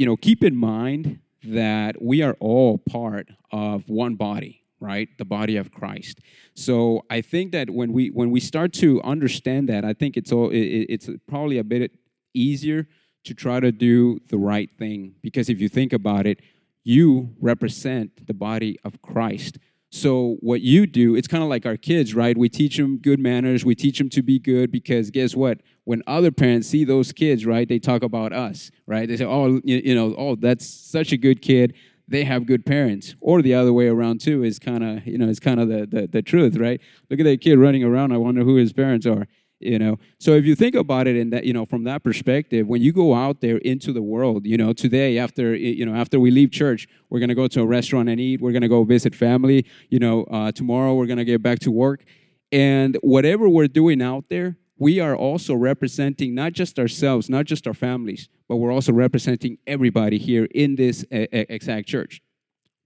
you 0.00 0.06
know, 0.06 0.16
keep 0.16 0.42
in 0.42 0.56
mind 0.56 1.18
that 1.44 2.00
we 2.00 2.22
are 2.22 2.34
all 2.40 2.78
part 2.78 3.28
of 3.52 3.90
one 3.90 4.14
body 4.14 4.56
right? 4.82 5.10
The 5.18 5.26
body 5.26 5.58
of 5.58 5.70
christ. 5.70 6.20
So 6.54 7.04
i 7.10 7.20
think 7.20 7.52
that 7.52 7.68
when 7.68 7.92
we 7.92 8.08
when 8.08 8.30
we 8.30 8.40
start 8.40 8.72
to 8.84 9.02
understand 9.02 9.68
that 9.68 9.84
i 9.84 9.92
think 9.92 10.16
it's 10.16 10.32
all 10.32 10.48
it, 10.48 10.86
it's 10.94 11.10
probably 11.28 11.58
a 11.58 11.64
bit 11.64 11.90
easier 12.32 12.88
to 13.24 13.34
try 13.34 13.60
to 13.60 13.70
do 13.70 14.18
the 14.30 14.38
right 14.38 14.70
thing. 14.78 15.16
Because 15.20 15.50
if 15.50 15.60
you 15.60 15.68
think 15.68 15.92
about 15.92 16.26
it 16.26 16.40
you 16.82 17.34
represent 17.38 18.26
the 18.26 18.32
body 18.32 18.78
of 18.84 19.02
christ 19.02 19.58
so 19.90 20.36
what 20.40 20.60
you 20.60 20.86
do 20.86 21.16
it's 21.16 21.28
kind 21.28 21.42
of 21.42 21.50
like 21.50 21.66
our 21.66 21.76
kids 21.76 22.14
right? 22.14 22.36
We 22.36 22.48
teach 22.48 22.76
them 22.76 22.98
good 22.98 23.18
manners. 23.18 23.64
We 23.64 23.74
teach 23.74 23.98
them 23.98 24.08
to 24.10 24.22
be 24.22 24.38
good 24.38 24.70
because 24.70 25.10
guess 25.10 25.34
what? 25.34 25.60
When 25.84 26.02
other 26.06 26.30
parents 26.30 26.68
see 26.68 26.84
those 26.84 27.12
kids 27.12 27.44
right 27.44 27.68
they 27.68 27.78
talk 27.78 28.02
about 28.02 28.32
us 28.32 28.70
right? 28.86 29.08
They 29.08 29.16
say 29.16 29.24
oh 29.24 29.60
you 29.64 29.94
know 29.94 30.14
oh 30.16 30.36
that's 30.36 30.66
such 30.66 31.12
a 31.12 31.16
good 31.16 31.42
kid. 31.42 31.74
They 32.08 32.24
have 32.24 32.44
good 32.44 32.66
parents. 32.66 33.14
Or 33.20 33.40
the 33.40 33.54
other 33.54 33.72
way 33.72 33.86
around 33.86 34.20
too 34.20 34.42
is 34.42 34.58
kind 34.58 34.84
of 34.84 35.06
you 35.06 35.18
know 35.18 35.28
it's 35.28 35.40
kind 35.40 35.60
of 35.60 35.68
the, 35.68 35.86
the, 35.86 36.06
the 36.06 36.22
truth 36.22 36.56
right? 36.56 36.80
Look 37.10 37.20
at 37.20 37.24
that 37.24 37.40
kid 37.40 37.58
running 37.58 37.82
around. 37.82 38.12
I 38.12 38.16
wonder 38.16 38.42
who 38.42 38.56
his 38.56 38.72
parents 38.72 39.06
are 39.06 39.26
you 39.60 39.78
know? 39.78 39.98
So 40.18 40.32
if 40.32 40.44
you 40.44 40.54
think 40.54 40.74
about 40.74 41.06
it 41.06 41.16
in 41.16 41.30
that 41.30 41.44
you 41.44 41.52
know 41.52 41.64
from 41.64 41.84
that 41.84 42.02
perspective 42.02 42.66
when 42.66 42.82
you 42.82 42.92
go 42.92 43.14
out 43.14 43.40
there 43.40 43.58
into 43.58 43.92
the 43.92 44.02
world 44.02 44.46
you 44.46 44.56
know 44.56 44.72
today 44.72 45.18
after 45.18 45.54
you 45.54 45.86
know 45.86 45.94
after 45.94 46.18
we 46.18 46.30
leave 46.30 46.50
church 46.50 46.88
we're 47.08 47.20
going 47.20 47.28
to 47.28 47.34
go 47.34 47.48
to 47.48 47.60
a 47.60 47.66
restaurant 47.66 48.08
and 48.08 48.20
eat 48.20 48.40
we're 48.40 48.52
going 48.52 48.62
to 48.62 48.68
go 48.68 48.82
visit 48.84 49.14
family 49.14 49.64
you 49.88 49.98
know 49.98 50.24
uh, 50.24 50.50
tomorrow 50.52 50.94
we're 50.94 51.06
going 51.06 51.18
to 51.18 51.24
get 51.24 51.42
back 51.42 51.58
to 51.60 51.70
work. 51.70 52.04
And 52.52 52.98
whatever 53.02 53.48
we're 53.48 53.68
doing 53.68 54.02
out 54.02 54.24
there 54.28 54.56
we 54.76 54.98
are 54.98 55.14
also 55.14 55.54
representing 55.54 56.34
not 56.34 56.54
just 56.54 56.78
ourselves, 56.78 57.28
not 57.28 57.44
just 57.44 57.66
our 57.66 57.74
families, 57.74 58.30
but 58.48 58.56
we're 58.56 58.72
also 58.72 58.94
representing 58.94 59.58
everybody 59.66 60.16
here 60.16 60.48
in 60.54 60.74
this 60.74 61.04
exact 61.10 61.86
church 61.86 62.22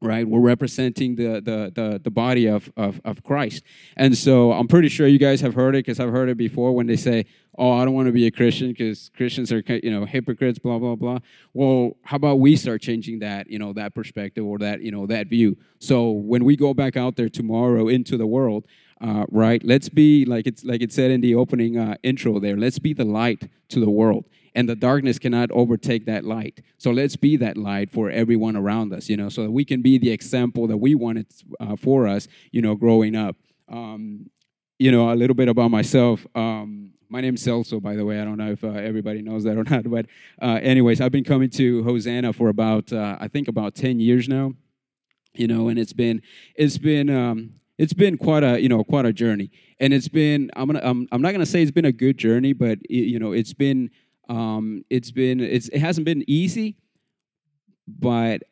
right? 0.04 0.26
We're 0.26 0.40
representing 0.40 1.16
the 1.16 1.40
the 1.40 1.72
the, 1.74 2.00
the 2.02 2.10
body 2.10 2.46
of, 2.46 2.70
of, 2.76 3.00
of 3.04 3.22
christ. 3.22 3.64
And 3.96 4.16
so 4.16 4.52
i'm 4.52 4.68
pretty 4.68 4.88
sure 4.88 5.06
you 5.06 5.18
guys 5.18 5.40
have 5.40 5.54
heard 5.54 5.74
it 5.74 5.84
because 5.84 6.00
i've 6.00 6.10
heard 6.10 6.28
it 6.28 6.36
before 6.36 6.72
when 6.72 6.86
they 6.86 6.96
say 6.96 7.26
oh 7.58 7.72
i 7.72 7.84
don't 7.84 7.94
want 7.94 8.06
to 8.06 8.12
be 8.12 8.26
a 8.26 8.30
christian 8.30 8.68
because 8.68 9.10
christians 9.16 9.52
are 9.52 9.62
you 9.82 9.90
know 9.90 10.04
hypocrites 10.04 10.58
blah 10.58 10.78
blah 10.78 10.94
blah. 10.94 11.18
Well 11.52 11.96
how 12.02 12.16
about 12.16 12.40
we 12.40 12.56
start 12.56 12.82
changing 12.82 13.20
that 13.20 13.50
you 13.50 13.58
know 13.58 13.72
that 13.74 13.94
perspective 13.94 14.44
or 14.44 14.58
that 14.58 14.82
you 14.82 14.90
know 14.90 15.06
that 15.06 15.28
view? 15.28 15.56
So 15.78 16.10
when 16.10 16.44
we 16.44 16.56
go 16.56 16.74
back 16.74 16.96
out 16.96 17.16
there 17.16 17.28
tomorrow 17.28 17.88
into 17.88 18.16
the 18.16 18.26
world 18.26 18.66
uh, 19.00 19.26
right? 19.30 19.62
Let's 19.64 19.88
be 19.88 20.24
like 20.24 20.46
it's 20.46 20.64
like 20.64 20.82
it 20.82 20.92
said 20.92 21.10
in 21.10 21.20
the 21.20 21.34
opening 21.34 21.78
uh, 21.78 21.96
intro 22.02 22.38
there. 22.38 22.56
Let's 22.56 22.78
be 22.78 22.92
the 22.92 23.04
light 23.04 23.48
to 23.68 23.80
the 23.80 23.90
world, 23.90 24.24
and 24.54 24.68
the 24.68 24.76
darkness 24.76 25.18
cannot 25.18 25.50
overtake 25.50 26.06
that 26.06 26.24
light. 26.24 26.60
So 26.78 26.90
let's 26.90 27.16
be 27.16 27.36
that 27.38 27.56
light 27.56 27.90
for 27.90 28.10
everyone 28.10 28.56
around 28.56 28.92
us, 28.92 29.08
you 29.08 29.16
know, 29.16 29.28
so 29.28 29.42
that 29.42 29.50
we 29.50 29.64
can 29.64 29.82
be 29.82 29.98
the 29.98 30.10
example 30.10 30.66
that 30.68 30.76
we 30.76 30.94
wanted 30.94 31.26
uh, 31.60 31.76
for 31.76 32.06
us, 32.06 32.28
you 32.52 32.62
know, 32.62 32.74
growing 32.74 33.16
up. 33.16 33.36
Um, 33.68 34.30
you 34.78 34.90
know, 34.90 35.12
a 35.12 35.14
little 35.14 35.36
bit 35.36 35.48
about 35.48 35.70
myself. 35.70 36.26
Um, 36.34 36.90
my 37.08 37.20
name's 37.20 37.44
Celso, 37.44 37.80
by 37.80 37.94
the 37.94 38.04
way. 38.04 38.20
I 38.20 38.24
don't 38.24 38.38
know 38.38 38.50
if 38.50 38.64
uh, 38.64 38.70
everybody 38.70 39.22
knows 39.22 39.44
that 39.44 39.56
or 39.56 39.64
not, 39.70 39.88
but 39.88 40.06
uh, 40.42 40.58
anyways, 40.62 41.00
I've 41.00 41.12
been 41.12 41.24
coming 41.24 41.50
to 41.50 41.84
Hosanna 41.84 42.32
for 42.32 42.48
about 42.48 42.92
uh, 42.92 43.16
I 43.20 43.28
think 43.28 43.48
about 43.48 43.74
ten 43.74 44.00
years 44.00 44.28
now. 44.28 44.54
You 45.32 45.48
know, 45.48 45.68
and 45.68 45.78
it's 45.78 45.92
been 45.92 46.22
it's 46.54 46.78
been 46.78 47.10
um, 47.10 47.54
it's 47.78 47.92
been 47.92 48.16
quite 48.16 48.42
a 48.42 48.60
you 48.60 48.68
know 48.68 48.84
quite 48.84 49.06
a 49.06 49.12
journey, 49.12 49.50
and 49.80 49.92
it's 49.92 50.08
been 50.08 50.50
I'm 50.56 50.66
gonna 50.66 50.80
I'm, 50.82 51.08
I'm 51.12 51.22
not 51.22 51.32
gonna 51.32 51.46
say 51.46 51.62
it's 51.62 51.70
been 51.70 51.84
a 51.84 51.92
good 51.92 52.18
journey, 52.18 52.52
but 52.52 52.78
it, 52.88 52.94
you 52.94 53.18
know 53.18 53.32
it's 53.32 53.52
been 53.52 53.90
um, 54.28 54.84
it's 54.90 55.10
been 55.10 55.40
it's 55.40 55.68
it 55.68 55.78
hasn't 55.80 56.04
been 56.04 56.24
easy, 56.26 56.76
but 57.86 58.42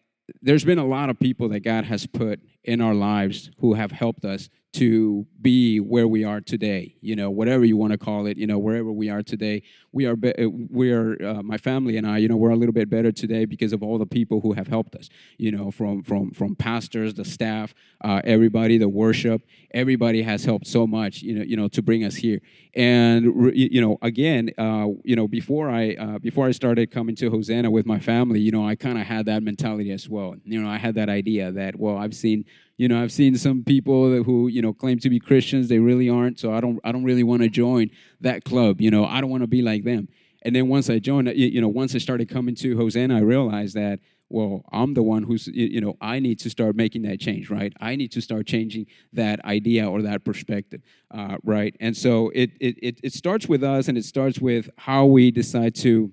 there's 0.41 0.65
been 0.65 0.79
a 0.79 0.87
lot 0.87 1.11
of 1.11 1.19
people 1.19 1.49
that 1.51 1.61
God 1.61 1.85
has 1.85 2.07
put 2.07 2.41
in 2.65 2.81
our 2.81 2.95
lives 2.95 3.51
who 3.59 3.75
have 3.75 3.91
helped 3.91 4.25
us 4.25 4.49
to 4.73 5.27
be 5.41 5.79
where 5.81 6.09
we 6.09 6.25
are 6.25 6.41
today 6.41 6.95
you 7.01 7.15
know 7.15 7.31
whatever 7.31 7.65
you 7.65 7.77
want 7.77 7.93
to 7.93 7.99
call 7.99 8.27
it 8.27 8.37
you 8.37 8.47
know 8.47 8.59
wherever 8.59 8.91
we 8.91 9.11
are 9.11 9.23
today. 9.23 9.63
We 9.93 10.07
are 10.07 10.17
be- 10.17 10.35
uh, 10.35 10.49
we 10.49 10.91
are 10.93 11.23
uh, 11.23 11.43
my 11.43 11.59
family 11.59 11.97
and 11.99 12.07
i 12.07 12.19
you 12.19 12.29
know 12.29 12.37
we're 12.37 12.51
a 12.51 12.57
little 12.57 12.73
bit 12.73 12.89
better 12.89 13.13
today 13.13 13.45
because 13.45 13.73
of 13.73 13.83
all 13.83 13.99
the 13.99 14.07
people 14.07 14.41
who 14.41 14.55
have 14.55 14.69
helped 14.69 14.95
us 14.95 15.11
you 15.37 15.53
know 15.53 15.71
from 15.71 16.03
from 16.03 16.31
from 16.31 16.57
pastors 16.57 17.15
the 17.15 17.25
staff 17.25 17.75
uh, 18.03 18.21
everybody 18.25 18.79
the 18.79 18.89
worship. 18.89 19.43
Everybody 19.73 20.23
has 20.23 20.45
helped 20.45 20.67
so 20.67 20.87
much 20.87 21.23
you 21.23 21.35
know 21.35 21.43
you 21.43 21.57
know 21.57 21.69
to 21.69 21.83
bring 21.83 22.05
us 22.05 22.15
here. 22.15 22.41
And 22.75 23.53
you 23.55 23.81
know 23.81 23.99
again 24.03 24.51
uh, 24.59 24.89
you 25.05 25.17
know 25.17 25.29
before 25.29 25.69
i 25.71 25.95
uh, 25.95 26.19
before 26.19 26.47
i 26.47 26.53
started 26.53 26.91
coming 26.91 27.15
to 27.17 27.31
hosanna 27.31 27.71
with 27.71 27.87
my 27.87 27.99
family 27.99 28.41
you 28.41 28.51
know 28.51 28.67
i 28.67 28.75
kind 28.75 28.99
of 28.99 29.05
had 29.07 29.27
that 29.27 29.43
mentality 29.43 29.91
as 29.93 30.09
well. 30.09 30.35
You 30.45 30.63
know 30.63 30.69
i 30.69 30.79
had 30.79 30.95
that 30.95 31.09
idea 31.09 31.53
that 31.53 31.79
well 31.79 31.97
i've 31.99 32.15
seen 32.15 32.45
you 32.83 32.89
know 32.89 33.01
i've 33.01 33.13
seen 33.13 33.37
some 33.37 33.63
people 33.63 34.25
who 34.25 34.49
you 34.49 34.61
know 34.61 34.73
claim 34.73 34.99
to 34.99 35.09
be 35.09 35.21
christians 35.21 35.69
they 35.69 35.79
really 35.79 36.09
aren't 36.09 36.37
so 36.41 36.53
i 36.53 36.61
don't 36.61 36.81
i 36.83 36.91
don't 36.91 37.05
really 37.05 37.23
want 37.23 37.41
to 37.41 37.49
join 37.49 37.89
that 38.21 38.43
club 38.45 38.81
you 38.81 38.91
know 38.91 39.05
i 39.05 39.21
don't 39.21 39.31
want 39.31 39.45
to 39.45 39.47
be 39.47 39.63
like 39.63 39.85
them. 39.85 40.09
And 40.45 40.57
then 40.57 40.67
once 40.67 40.91
i 40.91 40.99
joined 40.99 41.29
you 41.29 41.61
know 41.61 41.69
once 41.69 41.95
i 41.95 41.99
started 41.99 42.29
coming 42.29 42.57
to 42.57 42.77
hosanna 42.77 43.19
i 43.19 43.21
realized 43.21 43.77
that 43.77 44.01
well 44.29 44.65
i'm 44.73 44.95
the 44.95 45.03
one 45.15 45.23
who's 45.23 45.47
you 45.47 45.81
know 45.81 45.97
i 46.01 46.19
need 46.19 46.41
to 46.41 46.51
start 46.51 46.75
making 46.75 47.03
that 47.03 47.21
change 47.21 47.51
right? 47.51 47.73
I 47.81 47.95
need 47.95 48.11
to 48.13 48.21
start 48.21 48.49
changing 48.49 48.87
that 49.13 49.45
idea 49.45 49.89
or 49.89 50.03
that 50.03 50.25
perspective 50.25 50.81
uh, 51.13 51.37
right? 51.45 51.77
And 51.79 51.97
so 51.97 52.33
it, 52.35 52.51
it 52.59 52.99
it 53.05 53.13
starts 53.13 53.47
with 53.47 53.63
us 53.63 53.87
and 53.87 53.97
it 53.97 54.05
starts 54.05 54.41
with 54.41 54.71
how 54.77 55.05
we 55.05 55.31
decide 55.31 55.77
to 55.87 56.11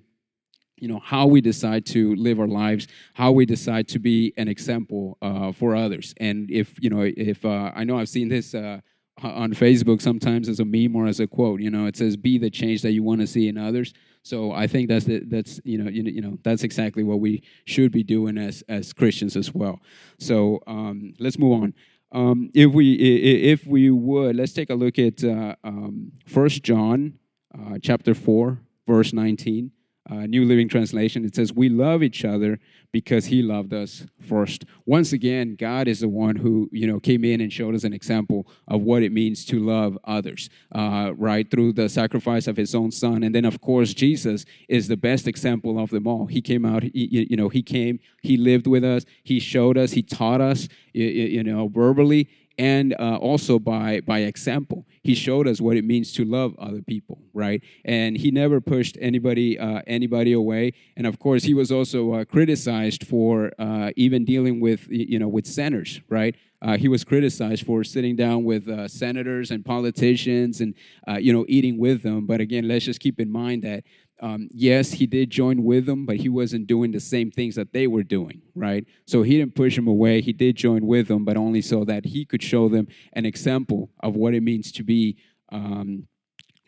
you 0.80 0.88
know 0.88 0.98
how 0.98 1.26
we 1.26 1.40
decide 1.40 1.84
to 1.86 2.14
live 2.16 2.40
our 2.40 2.48
lives 2.48 2.88
how 3.14 3.30
we 3.30 3.46
decide 3.46 3.86
to 3.88 3.98
be 3.98 4.32
an 4.36 4.48
example 4.48 5.18
uh, 5.22 5.52
for 5.52 5.76
others. 5.76 6.14
And 6.18 6.50
if 6.50 6.82
you 6.82 6.90
know 6.90 7.02
if 7.02 7.44
uh, 7.44 7.70
i 7.74 7.84
know 7.84 7.98
i've 7.98 8.08
seen 8.08 8.28
this 8.28 8.54
uh, 8.54 8.80
on 9.22 9.52
facebook 9.52 10.00
sometimes 10.00 10.48
as 10.48 10.60
a 10.60 10.64
meme 10.64 10.96
or 10.96 11.06
as 11.06 11.20
a 11.20 11.26
quote 11.26 11.60
you 11.60 11.70
know 11.70 11.84
it 11.86 11.96
says 11.96 12.16
be 12.16 12.38
the 12.38 12.48
change 12.48 12.80
that 12.82 12.92
you 12.92 13.02
want 13.02 13.20
to 13.20 13.26
see 13.26 13.48
in 13.48 13.58
others. 13.58 13.92
So 14.22 14.52
i 14.52 14.66
think 14.66 14.88
that's 14.88 15.04
the, 15.04 15.20
that's 15.20 15.60
you 15.64 15.78
know 15.78 15.90
you, 15.90 16.02
you 16.04 16.20
know 16.20 16.38
that's 16.42 16.64
exactly 16.64 17.02
what 17.02 17.20
we 17.20 17.42
should 17.64 17.92
be 17.92 18.02
doing 18.02 18.38
as 18.38 18.62
as 18.68 18.92
christians 18.92 19.36
as 19.36 19.54
well. 19.54 19.80
So 20.18 20.60
um, 20.66 21.14
let's 21.18 21.38
move 21.38 21.62
on. 21.62 21.74
Um, 22.12 22.50
if 22.54 22.72
we 22.72 22.94
if 22.94 23.66
we 23.66 23.90
would 23.90 24.34
let's 24.36 24.52
take 24.52 24.70
a 24.70 24.74
look 24.74 24.98
at 24.98 25.22
uh, 25.22 25.54
um, 25.62 26.12
first 26.26 26.62
john 26.62 27.18
uh, 27.54 27.78
chapter 27.80 28.14
4 28.14 28.58
verse 28.86 29.12
19 29.12 29.70
uh, 30.10 30.26
New 30.26 30.44
Living 30.44 30.68
Translation, 30.68 31.24
it 31.24 31.34
says, 31.34 31.52
We 31.52 31.68
love 31.68 32.02
each 32.02 32.24
other 32.24 32.58
because 32.92 33.26
he 33.26 33.42
loved 33.42 33.72
us 33.72 34.04
first. 34.28 34.64
Once 34.84 35.12
again, 35.12 35.54
God 35.54 35.86
is 35.86 36.00
the 36.00 36.08
one 36.08 36.34
who, 36.34 36.68
you 36.72 36.86
know, 36.86 36.98
came 36.98 37.24
in 37.24 37.40
and 37.40 37.52
showed 37.52 37.74
us 37.74 37.84
an 37.84 37.92
example 37.92 38.48
of 38.66 38.82
what 38.82 39.02
it 39.02 39.12
means 39.12 39.44
to 39.46 39.60
love 39.60 39.96
others, 40.04 40.50
uh, 40.74 41.12
right? 41.16 41.48
Through 41.50 41.74
the 41.74 41.88
sacrifice 41.88 42.48
of 42.48 42.56
his 42.56 42.74
own 42.74 42.90
son. 42.90 43.22
And 43.22 43.34
then, 43.34 43.44
of 43.44 43.60
course, 43.60 43.94
Jesus 43.94 44.44
is 44.68 44.88
the 44.88 44.96
best 44.96 45.28
example 45.28 45.78
of 45.78 45.90
them 45.90 46.06
all. 46.06 46.26
He 46.26 46.40
came 46.40 46.64
out, 46.64 46.82
he, 46.82 47.26
you 47.30 47.36
know, 47.36 47.48
he 47.48 47.62
came, 47.62 48.00
he 48.22 48.36
lived 48.36 48.66
with 48.66 48.82
us, 48.82 49.04
he 49.22 49.38
showed 49.38 49.78
us, 49.78 49.92
he 49.92 50.02
taught 50.02 50.40
us, 50.40 50.68
you 50.92 51.44
know, 51.44 51.68
verbally 51.68 52.28
and 52.60 52.94
uh, 53.00 53.16
also 53.16 53.58
by 53.58 54.00
by 54.00 54.18
example. 54.18 54.86
He 55.02 55.14
showed 55.14 55.48
us 55.48 55.62
what 55.62 55.78
it 55.78 55.84
means 55.84 56.12
to 56.12 56.24
love 56.26 56.54
other 56.58 56.82
people 56.82 57.18
right? 57.32 57.62
And 57.84 58.16
he 58.16 58.30
never 58.30 58.60
pushed 58.60 58.98
anybody 59.00 59.58
uh, 59.58 59.80
anybody 59.86 60.32
away. 60.32 60.74
And 60.96 61.06
of 61.06 61.18
course 61.18 61.42
he 61.44 61.54
was 61.54 61.72
also 61.72 62.12
uh, 62.12 62.24
criticized 62.24 63.06
for 63.06 63.52
uh, 63.58 63.90
even 63.96 64.24
dealing 64.24 64.60
with 64.60 64.86
you 64.90 65.18
know 65.18 65.28
with 65.28 65.46
sinners 65.46 66.00
right? 66.08 66.36
Uh, 66.62 66.76
he 66.76 66.88
was 66.88 67.04
criticized 67.04 67.64
for 67.64 67.82
sitting 67.82 68.16
down 68.16 68.44
with 68.44 68.68
uh, 68.68 68.86
senators 68.86 69.50
and 69.50 69.64
politicians 69.64 70.60
and 70.60 70.74
you 71.18 71.32
know 71.32 71.46
eating 71.48 71.78
with 71.78 72.02
them. 72.02 72.26
But 72.26 72.40
again 72.40 72.68
let's 72.68 72.84
just 72.84 73.00
keep 73.00 73.18
in 73.18 73.30
mind 73.32 73.62
that 73.62 73.84
um, 74.20 74.48
yes, 74.52 74.92
he 74.92 75.06
did 75.06 75.30
join 75.30 75.64
with 75.64 75.86
them, 75.86 76.04
but 76.04 76.16
he 76.16 76.28
wasn't 76.28 76.66
doing 76.66 76.92
the 76.92 77.00
same 77.00 77.30
things 77.30 77.54
that 77.54 77.72
they 77.72 77.86
were 77.86 78.02
doing, 78.02 78.42
right? 78.54 78.84
So 79.06 79.22
he 79.22 79.38
didn't 79.38 79.54
push 79.54 79.76
them 79.76 79.88
away. 79.88 80.20
He 80.20 80.32
did 80.32 80.56
join 80.56 80.86
with 80.86 81.08
them, 81.08 81.24
but 81.24 81.38
only 81.38 81.62
so 81.62 81.84
that 81.84 82.04
he 82.04 82.24
could 82.26 82.42
show 82.42 82.68
them 82.68 82.88
an 83.14 83.24
example 83.24 83.90
of 84.00 84.16
what 84.16 84.34
it 84.34 84.42
means 84.42 84.72
to 84.72 84.82
be, 84.82 85.16
um, 85.50 86.06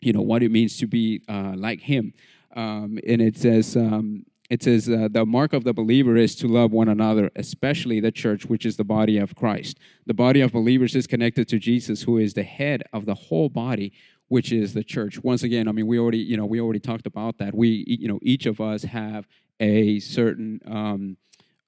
you 0.01 0.13
know, 0.13 0.21
what 0.21 0.41
it 0.41 0.49
means 0.49 0.77
to 0.77 0.87
be 0.87 1.21
uh, 1.29 1.53
like 1.55 1.79
him. 1.79 2.13
Um, 2.55 2.97
and 3.07 3.21
it 3.21 3.37
says, 3.37 3.75
um, 3.77 4.25
it 4.49 4.63
says, 4.63 4.89
uh, 4.89 5.07
the 5.09 5.25
mark 5.25 5.53
of 5.53 5.63
the 5.63 5.73
believer 5.73 6.17
is 6.17 6.35
to 6.35 6.47
love 6.47 6.71
one 6.71 6.89
another, 6.89 7.31
especially 7.35 7.99
the 7.99 8.11
church, 8.11 8.45
which 8.45 8.65
is 8.65 8.77
the 8.77 8.83
body 8.83 9.17
of 9.17 9.35
Christ. 9.35 9.79
The 10.05 10.13
body 10.13 10.41
of 10.41 10.51
believers 10.51 10.95
is 10.95 11.07
connected 11.07 11.47
to 11.49 11.59
Jesus, 11.59 12.01
who 12.01 12.17
is 12.17 12.33
the 12.33 12.43
head 12.43 12.83
of 12.93 13.05
the 13.05 13.15
whole 13.15 13.49
body, 13.49 13.93
which 14.27 14.51
is 14.51 14.73
the 14.73 14.83
church. 14.83 15.23
Once 15.23 15.43
again, 15.43 15.67
I 15.67 15.71
mean, 15.71 15.87
we 15.87 15.99
already, 15.99 16.19
you 16.19 16.37
know, 16.37 16.45
we 16.45 16.59
already 16.59 16.79
talked 16.79 17.05
about 17.05 17.37
that. 17.37 17.53
We, 17.53 17.85
you 17.87 18.07
know, 18.07 18.19
each 18.21 18.45
of 18.45 18.59
us 18.61 18.83
have 18.83 19.27
a 19.59 19.99
certain, 19.99 20.59
um, 20.65 21.17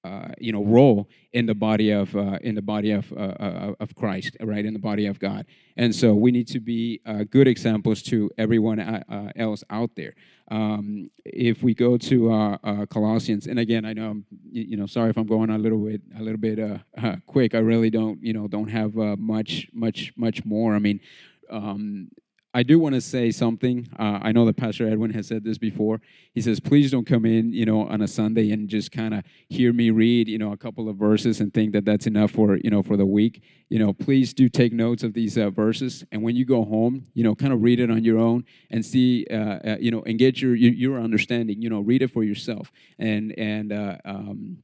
uh, 0.05 0.29
you 0.39 0.51
know, 0.51 0.63
role 0.63 1.09
in 1.33 1.47
the 1.47 1.55
body 1.55 1.89
of 1.89 2.15
uh, 2.15 2.37
in 2.41 2.53
the 2.53 2.61
body 2.61 2.91
of 2.91 3.11
uh, 3.11 3.35
uh 3.39 3.73
of 3.79 3.95
Christ, 3.95 4.37
right? 4.39 4.63
In 4.63 4.73
the 4.73 4.79
body 4.79 5.07
of 5.07 5.17
God, 5.17 5.47
and 5.77 5.95
so 5.95 6.13
we 6.13 6.31
need 6.31 6.47
to 6.49 6.59
be 6.59 7.01
uh, 7.07 7.23
good 7.23 7.47
examples 7.47 8.03
to 8.03 8.29
everyone 8.37 8.79
uh, 8.79 9.31
else 9.35 9.63
out 9.71 9.91
there. 9.95 10.13
Um, 10.51 11.09
if 11.25 11.63
we 11.63 11.73
go 11.73 11.97
to 11.97 12.87
Colossians, 12.91 13.47
and 13.47 13.57
again, 13.57 13.83
I 13.83 13.93
know, 13.93 14.11
I'm, 14.11 14.25
you 14.51 14.77
know, 14.77 14.85
sorry 14.85 15.09
if 15.09 15.17
I'm 15.17 15.25
going 15.25 15.49
a 15.49 15.57
little 15.57 15.79
bit 15.79 16.01
a 16.19 16.21
little 16.21 16.39
bit 16.39 16.59
quick. 17.25 17.55
I 17.55 17.59
really 17.59 17.89
don't, 17.89 18.21
you 18.21 18.33
know, 18.33 18.47
don't 18.47 18.69
have 18.69 18.93
much 19.17 19.67
much 19.73 20.13
much 20.15 20.45
more. 20.45 20.75
I 20.75 20.79
mean. 20.79 20.99
Um, 21.49 22.09
I 22.55 22.63
do 22.63 22.79
want 22.79 22.95
to 22.95 23.01
say 23.01 23.31
something. 23.31 23.89
Uh, 23.99 24.19
I 24.21 24.31
know 24.31 24.45
that 24.45 24.55
Pastor 24.55 24.87
Edwin 24.87 25.11
has 25.11 25.27
said 25.27 25.43
this 25.43 25.57
before. 25.57 25.99
He 26.33 26.39
says, 26.39 26.61
please 26.61 26.89
don't 26.89 27.05
come 27.05 27.25
in, 27.25 27.51
you 27.51 27.65
know, 27.65 27.85
on 27.85 28.01
a 28.01 28.07
Sunday 28.07 28.51
and 28.51 28.69
just 28.69 28.93
kind 28.93 29.13
of 29.13 29.25
hear 29.49 29.73
me 29.73 29.89
read, 29.89 30.29
you 30.29 30.37
know, 30.37 30.53
a 30.53 30.57
couple 30.57 30.87
of 30.87 30.95
verses 30.95 31.41
and 31.41 31.53
think 31.53 31.73
that 31.73 31.83
that's 31.83 32.07
enough 32.07 32.31
for, 32.31 32.55
you 32.55 32.69
know, 32.69 32.81
for 32.81 32.95
the 32.95 33.05
week. 33.05 33.43
You 33.67 33.79
know, 33.79 33.91
please 33.91 34.33
do 34.33 34.47
take 34.47 34.71
notes 34.71 35.03
of 35.03 35.13
these 35.13 35.37
uh, 35.37 35.49
verses, 35.49 36.05
and 36.13 36.23
when 36.23 36.37
you 36.37 36.45
go 36.45 36.63
home, 36.63 37.03
you 37.13 37.25
know, 37.25 37.35
kind 37.35 37.51
of 37.51 37.61
read 37.61 37.81
it 37.81 37.91
on 37.91 38.05
your 38.05 38.19
own 38.19 38.45
and 38.71 38.85
see, 38.85 39.25
uh, 39.29 39.35
uh 39.35 39.77
you 39.79 39.91
know, 39.91 40.03
and 40.03 40.17
get 40.17 40.39
your 40.39 40.55
your 40.55 41.01
understanding. 41.01 41.61
You 41.61 41.69
know, 41.71 41.81
read 41.81 42.03
it 42.03 42.11
for 42.11 42.23
yourself, 42.23 42.71
and 42.99 43.33
and 43.37 43.73
uh, 43.73 43.97
um, 44.05 44.59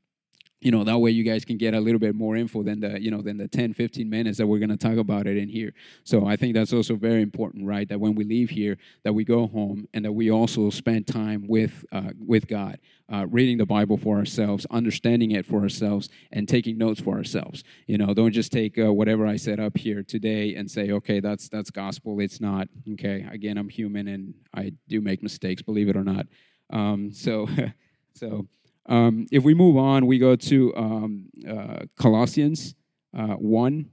you 0.61 0.71
know 0.71 0.83
that 0.83 0.99
way 0.99 1.09
you 1.09 1.23
guys 1.23 1.43
can 1.43 1.57
get 1.57 1.73
a 1.73 1.79
little 1.79 1.99
bit 1.99 2.15
more 2.15 2.37
info 2.37 2.63
than 2.63 2.79
the 2.79 3.01
you 3.01 3.11
know 3.11 3.21
than 3.21 3.37
the 3.37 3.47
10 3.47 3.73
15 3.73 4.09
minutes 4.09 4.37
that 4.37 4.47
we're 4.47 4.59
going 4.59 4.69
to 4.69 4.77
talk 4.77 4.97
about 4.97 5.27
it 5.27 5.35
in 5.35 5.49
here. 5.49 5.73
So 6.03 6.25
i 6.25 6.35
think 6.35 6.53
that's 6.53 6.71
also 6.71 6.95
very 6.95 7.21
important 7.21 7.65
right? 7.65 7.87
That 7.89 7.99
when 7.99 8.15
we 8.15 8.23
leave 8.23 8.51
here 8.51 8.77
that 9.03 9.13
we 9.13 9.25
go 9.25 9.47
home 9.47 9.87
and 9.93 10.05
that 10.05 10.11
we 10.11 10.31
also 10.31 10.69
spend 10.69 11.07
time 11.07 11.45
with 11.47 11.83
uh, 11.91 12.11
with 12.25 12.47
god 12.47 12.79
uh, 13.11 13.25
reading 13.27 13.57
the 13.57 13.65
bible 13.65 13.97
for 13.97 14.17
ourselves 14.17 14.65
understanding 14.71 15.31
it 15.31 15.45
for 15.45 15.61
ourselves 15.61 16.09
and 16.31 16.47
taking 16.47 16.77
notes 16.77 17.01
for 17.01 17.17
ourselves. 17.17 17.63
You 17.87 17.97
know 17.97 18.13
don't 18.13 18.31
just 18.31 18.51
take 18.51 18.77
uh, 18.77 18.93
whatever 18.93 19.25
i 19.25 19.35
set 19.35 19.59
up 19.59 19.75
here 19.77 20.03
today 20.03 20.55
and 20.55 20.69
say 20.69 20.91
okay 20.91 21.19
that's 21.19 21.49
that's 21.49 21.71
gospel. 21.71 22.19
It's 22.19 22.39
not. 22.39 22.67
Okay 22.93 23.25
again 23.31 23.57
i'm 23.57 23.69
human 23.69 24.07
and 24.07 24.33
i 24.53 24.73
do 24.87 25.01
make 25.01 25.23
mistakes 25.23 25.61
believe 25.63 25.89
it 25.89 25.97
or 25.97 26.03
not. 26.03 26.27
Um, 26.71 27.11
so 27.11 27.47
so 28.13 28.47
um, 28.87 29.27
if 29.31 29.43
we 29.43 29.53
move 29.53 29.77
on, 29.77 30.07
we 30.07 30.17
go 30.17 30.35
to 30.35 30.75
um, 30.75 31.25
uh, 31.47 31.85
Colossians 31.97 32.75
uh, 33.17 33.35
1, 33.35 33.89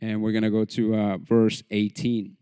and 0.00 0.22
we're 0.22 0.32
going 0.32 0.44
to 0.44 0.50
go 0.50 0.64
to 0.64 0.94
uh, 0.94 1.18
verse 1.18 1.62
18. 1.70 2.36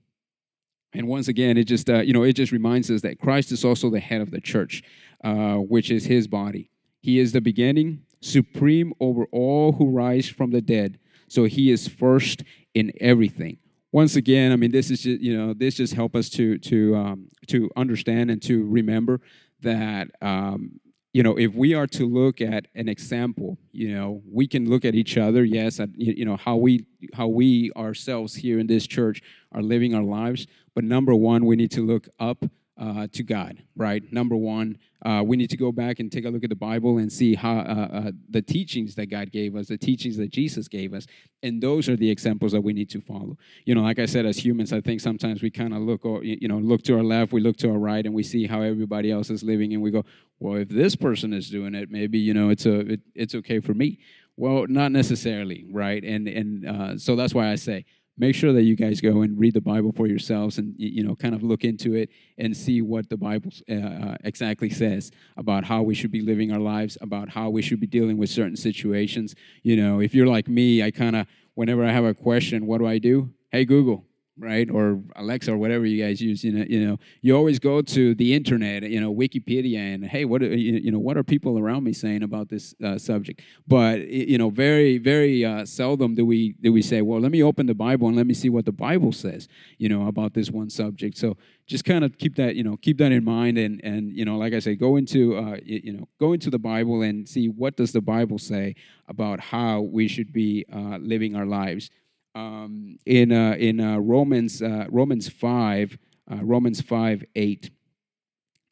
And 0.93 1.09
once 1.09 1.29
again, 1.29 1.57
it 1.59 1.65
just 1.65 1.91
uh, 1.91 1.99
you 1.99 2.15
know 2.15 2.23
it 2.23 2.35
just 2.35 2.53
reminds 2.53 2.91
us 2.91 3.03
that 3.03 3.19
Christ 3.19 3.53
is 3.53 3.65
also 3.65 3.91
the 3.91 4.01
head 4.01 4.21
of 4.21 4.31
the 4.31 4.41
church, 4.41 4.83
uh, 5.23 5.57
which 5.57 5.91
is 5.91 6.07
His 6.07 6.27
body. 6.27 6.71
He 7.01 7.19
is 7.19 7.33
the 7.33 7.41
beginning, 7.41 8.03
supreme 8.21 8.93
over 8.99 9.27
all 9.27 9.73
who 9.73 9.91
rise 9.91 10.29
from 10.29 10.53
the 10.53 10.63
dead. 10.63 10.99
So 11.29 11.45
He 11.45 11.71
is 11.71 11.87
first 11.89 12.45
in 12.75 12.93
everything. 13.01 13.59
once 13.93 14.17
again, 14.17 14.53
I 14.53 14.57
mean, 14.57 14.73
this 14.73 14.91
is 14.91 15.03
just, 15.03 15.21
you 15.21 15.37
know, 15.37 15.55
this 15.55 15.75
just 15.75 15.95
help 15.95 16.15
us 16.15 16.31
to 16.31 16.59
to 16.59 16.97
um, 16.97 17.29
to 17.49 17.71
understand 17.77 18.31
and 18.31 18.41
to 18.43 18.65
remember 18.65 19.21
that 19.61 20.09
um, 20.23 20.81
you 21.17 21.23
know 21.23 21.35
if 21.39 21.55
we 21.55 21.73
are 21.73 21.87
to 21.87 22.05
look 22.07 22.43
at 22.43 22.67
an 22.75 22.91
example, 22.91 23.57
you 23.73 23.89
know, 23.95 24.21
we 24.31 24.47
can 24.47 24.69
look 24.69 24.85
at 24.85 24.95
each 24.95 25.17
other, 25.17 25.43
yes, 25.45 25.81
at, 25.81 25.89
you 25.97 26.27
know 26.27 26.37
how 26.37 26.57
we 26.57 26.85
how 27.15 27.27
we 27.27 27.73
ourselves 27.75 28.35
here 28.35 28.59
in 28.59 28.67
this 28.67 28.87
church 28.87 29.23
are 29.53 29.63
living 29.63 29.95
our 29.95 30.03
lives, 30.03 30.47
but 30.75 30.85
number 30.85 31.15
one, 31.15 31.47
we 31.47 31.57
need 31.57 31.71
to 31.71 31.81
look 31.81 32.07
up 32.21 32.45
uh, 32.79 33.07
to 33.13 33.23
God, 33.23 33.63
right? 33.75 34.03
Number 34.13 34.37
one, 34.37 34.79
uh, 35.05 35.23
we 35.25 35.37
need 35.37 35.51
to 35.51 35.57
go 35.57 35.73
back 35.73 35.99
and 35.99 36.11
take 36.11 36.25
a 36.25 36.31
look 36.31 36.45
at 36.45 36.51
the 36.51 36.57
Bible 36.57 36.99
and 36.99 37.11
see 37.11 37.35
how 37.35 37.59
uh, 37.59 37.89
uh, 37.93 38.11
the 38.29 38.43
teachings 38.43 38.95
that 38.97 39.07
God 39.07 39.31
gave 39.31 39.57
us, 39.57 39.69
the 39.69 39.79
teachings 39.79 40.17
that 40.19 40.31
Jesus 40.31 40.69
gave 40.69 40.93
us, 40.93 41.07
and 41.43 41.63
those 41.63 41.89
are 41.89 41.97
the 41.97 42.11
examples 42.11 42.53
that 42.53 42.61
we 42.61 42.73
need 42.73 42.91
to 42.91 43.01
follow. 43.01 43.37
You 43.65 43.75
know, 43.75 43.83
like 43.83 43.99
I 43.99 44.07
said, 44.07 44.27
as 44.27 44.39
humans, 44.39 44.73
I 44.73 44.81
think 44.81 45.01
sometimes 45.01 45.43
we 45.43 45.51
kind 45.51 45.75
of 45.75 45.83
look, 45.83 46.05
or, 46.05 46.23
you 46.23 46.49
know, 46.49 46.59
look 46.59 46.83
to 46.85 46.97
our 46.97 47.05
left, 47.05 47.33
we 47.33 47.41
look 47.41 47.57
to 47.59 47.71
our 47.71 47.79
right, 47.79 48.05
and 48.05 48.15
we 48.15 48.23
see 48.23 48.47
how 48.47 48.61
everybody 48.63 49.11
else 49.11 49.31
is 49.31 49.43
living, 49.43 49.73
and 49.73 49.83
we 49.83 49.91
go, 49.91 50.05
well, 50.39 50.57
if 50.57 50.69
this 50.69 50.97
person 50.97 51.33
is 51.33 51.49
doing 51.49 51.75
it, 51.75 51.91
maybe 51.91 52.19
you 52.19 52.35
know, 52.35 52.51
it's 52.51 52.67
a, 52.67 52.81
it, 52.81 53.01
it's 53.15 53.35
okay 53.35 53.61
for 53.61 53.75
me. 53.75 53.99
Well, 54.37 54.67
not 54.69 54.93
necessarily, 54.93 55.65
right? 55.71 56.05
And 56.05 56.29
and 56.29 56.69
uh, 56.69 56.99
so 56.99 57.17
that's 57.17 57.33
why 57.33 57.51
I 57.51 57.55
say 57.55 57.87
make 58.19 58.35
sure 58.35 58.53
that 58.53 58.63
you 58.63 58.77
guys 58.77 59.01
go 59.01 59.23
and 59.23 59.39
read 59.39 59.55
the 59.55 59.61
Bible 59.61 59.93
for 59.93 60.07
yourselves 60.07 60.59
and 60.59 60.75
you 60.79 61.03
know 61.03 61.15
kind 61.15 61.35
of 61.35 61.43
look 61.43 61.65
into 61.65 61.95
it 61.95 62.11
and 62.39 62.57
see 62.57 62.83
what 62.83 63.09
the 63.09 63.17
Bible 63.17 63.51
uh, 63.71 63.75
uh, 63.75 64.17
exactly 64.25 64.71
says 64.71 65.11
about 65.37 65.65
how 65.65 65.83
we 65.83 65.95
should 65.95 66.11
be 66.11 66.21
living 66.21 66.53
our 66.53 66.59
lives, 66.59 66.97
about 67.01 67.29
how 67.29 67.51
we 67.51 67.63
should 67.63 67.81
be 67.81 67.87
dealing 67.87 68.17
with 68.17 68.31
certain 68.31 68.57
situations. 68.57 69.35
You 69.63 69.77
know, 69.77 70.01
if 70.01 70.15
you're 70.15 70.27
like 70.27 70.49
me, 70.49 70.83
I 70.83 70.91
kind 70.91 71.17
of 71.17 71.27
whenever 71.55 71.85
I 71.85 71.93
have 71.93 72.05
a 72.05 72.15
question, 72.15 72.67
what 72.67 72.79
do 72.79 72.87
I 72.87 72.99
do? 72.99 73.31
Hey 73.51 73.65
Google, 73.65 74.05
right? 74.39 74.71
Or 74.71 75.01
alexa 75.17 75.53
or 75.53 75.57
whatever 75.57 75.87
you 75.87 76.03
guys 76.03 76.21
use 76.21 76.45
you 76.45 76.53
know 76.53 76.65
you 76.69 76.87
know 76.87 76.99
you 77.23 77.35
always 77.37 77.59
go 77.59 77.81
to 77.81 78.15
the 78.15 78.35
internet 78.35 78.83
you 78.83 79.01
know 79.01 79.15
wikipedia 79.15 79.95
and 79.95 80.05
hey 80.05 80.25
what 80.25 80.43
are, 80.43 80.55
you 80.55 80.91
know 80.91 80.99
what 80.99 81.17
are 81.17 81.23
people 81.23 81.59
around 81.59 81.85
me 81.85 81.93
saying 81.93 82.23
about 82.23 82.49
this 82.49 82.75
uh, 82.85 82.99
subject? 82.99 83.43
But 83.67 84.09
you 84.09 84.39
know 84.39 84.51
very 84.51 84.99
very 84.99 85.45
uh, 85.45 85.65
seldom 85.65 86.15
do 86.15 86.27
we 86.27 86.55
do 86.61 86.73
we 86.73 86.83
say 86.83 87.03
well 87.03 87.21
let 87.21 87.33
me 87.33 87.43
open 87.43 87.67
the 87.67 87.75
bible 87.75 88.09
and 88.09 88.17
let 88.17 88.27
me 88.27 88.35
see 88.35 88.51
what 88.51 88.65
the 88.65 88.73
bible 88.73 89.13
says 89.13 89.49
you 89.79 89.89
know 89.89 90.07
about 90.09 90.35
this 90.35 90.51
one 90.51 90.71
subject. 90.71 91.17
So 91.17 91.37
just 91.67 91.85
kind 91.85 92.05
of 92.05 92.17
keep 92.19 92.37
that 92.37 92.55
you 92.55 92.63
know 92.63 92.77
keep 92.77 92.99
that 92.99 93.13
in 93.13 93.25
mind 93.25 93.59
and 93.59 93.81
and 93.83 94.13
you 94.13 94.25
know 94.25 94.37
like 94.37 94.55
i 94.55 94.59
say 94.59 94.77
go 94.77 94.97
into 94.97 95.37
uh, 95.37 95.57
you 95.65 95.93
know 95.93 96.09
go 96.21 96.33
into 96.33 96.51
the 96.51 96.59
bible 96.59 97.03
and 97.03 97.29
see 97.29 97.49
what 97.49 97.77
does 97.77 97.93
the 97.93 98.01
bible 98.01 98.39
say 98.39 98.75
about 99.09 99.41
how 99.41 99.81
we 99.81 100.07
should 100.09 100.33
be 100.33 100.65
uh, 100.73 100.99
living 101.01 101.35
our 101.35 101.47
lives 101.47 101.91
um, 102.37 102.99
in 103.07 103.33
uh, 103.33 103.57
in 103.59 103.81
uh, 103.81 103.97
Romans 103.97 104.61
uh, 104.61 104.87
Romans 104.91 105.29
five 105.29 105.99
uh, 106.31 106.45
Romans 106.45 106.81
five 106.81 107.25
eight. 107.35 107.71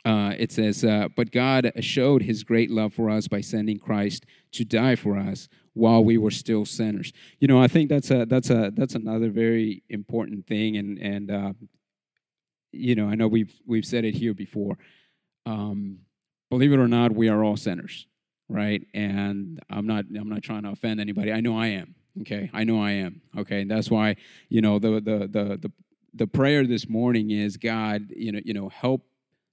Uh, 0.05 0.35
it 0.39 0.53
says, 0.53 0.85
uh, 0.85 1.09
"But 1.17 1.33
God 1.33 1.73
showed 1.81 2.23
His 2.23 2.45
great 2.45 2.71
love 2.71 2.93
for 2.93 3.09
us 3.09 3.27
by 3.27 3.41
sending 3.41 3.79
Christ 3.79 4.27
to 4.53 4.65
die 4.65 4.97
for 4.97 5.17
us 5.17 5.49
while 5.73 6.05
we 6.05 6.19
were 6.19 6.31
still 6.31 6.67
sinners." 6.67 7.13
You 7.41 7.49
know, 7.49 7.61
I 7.61 7.69
think 7.69 7.89
that's 7.89 8.11
a 8.11 8.27
that's 8.27 8.51
a 8.51 8.71
that's 8.75 8.95
another 8.95 9.31
very 9.31 9.83
important 9.89 10.47
thing, 10.47 10.77
and 10.77 10.99
and 10.99 11.57
you 12.71 12.95
know, 12.95 13.09
I 13.09 13.15
know 13.15 13.29
we've 13.29 13.55
we've 13.67 13.87
said 13.87 14.05
it 14.05 14.15
here 14.15 14.35
before. 14.35 14.77
Um, 15.47 16.01
believe 16.51 16.73
it 16.73 16.79
or 16.79 16.89
not, 16.89 17.13
we 17.13 17.29
are 17.31 17.43
all 17.43 17.57
sinners, 17.57 18.07
right? 18.51 18.87
And 18.93 19.59
I'm 19.71 19.87
not 19.87 20.05
I'm 20.15 20.29
not 20.29 20.43
trying 20.43 20.65
to 20.65 20.71
offend 20.71 21.01
anybody. 21.01 21.33
I 21.33 21.41
know 21.41 21.59
I 21.59 21.69
am. 21.69 21.95
Okay, 22.21 22.51
I 22.53 22.65
know 22.65 22.81
I 22.81 22.93
am. 22.93 23.21
Okay, 23.37 23.63
and 23.63 23.71
that's 23.71 23.91
why 23.91 24.17
you 24.49 24.61
know 24.61 24.79
the 24.79 25.01
the 25.01 25.19
the 25.29 25.59
the 25.59 25.73
the 26.15 26.27
prayer 26.27 26.67
this 26.67 26.89
morning 26.89 27.31
is 27.31 27.57
God, 27.57 28.13
you 28.17 28.33
know, 28.33 28.41
you 28.45 28.55
know, 28.55 28.69
help. 28.69 29.05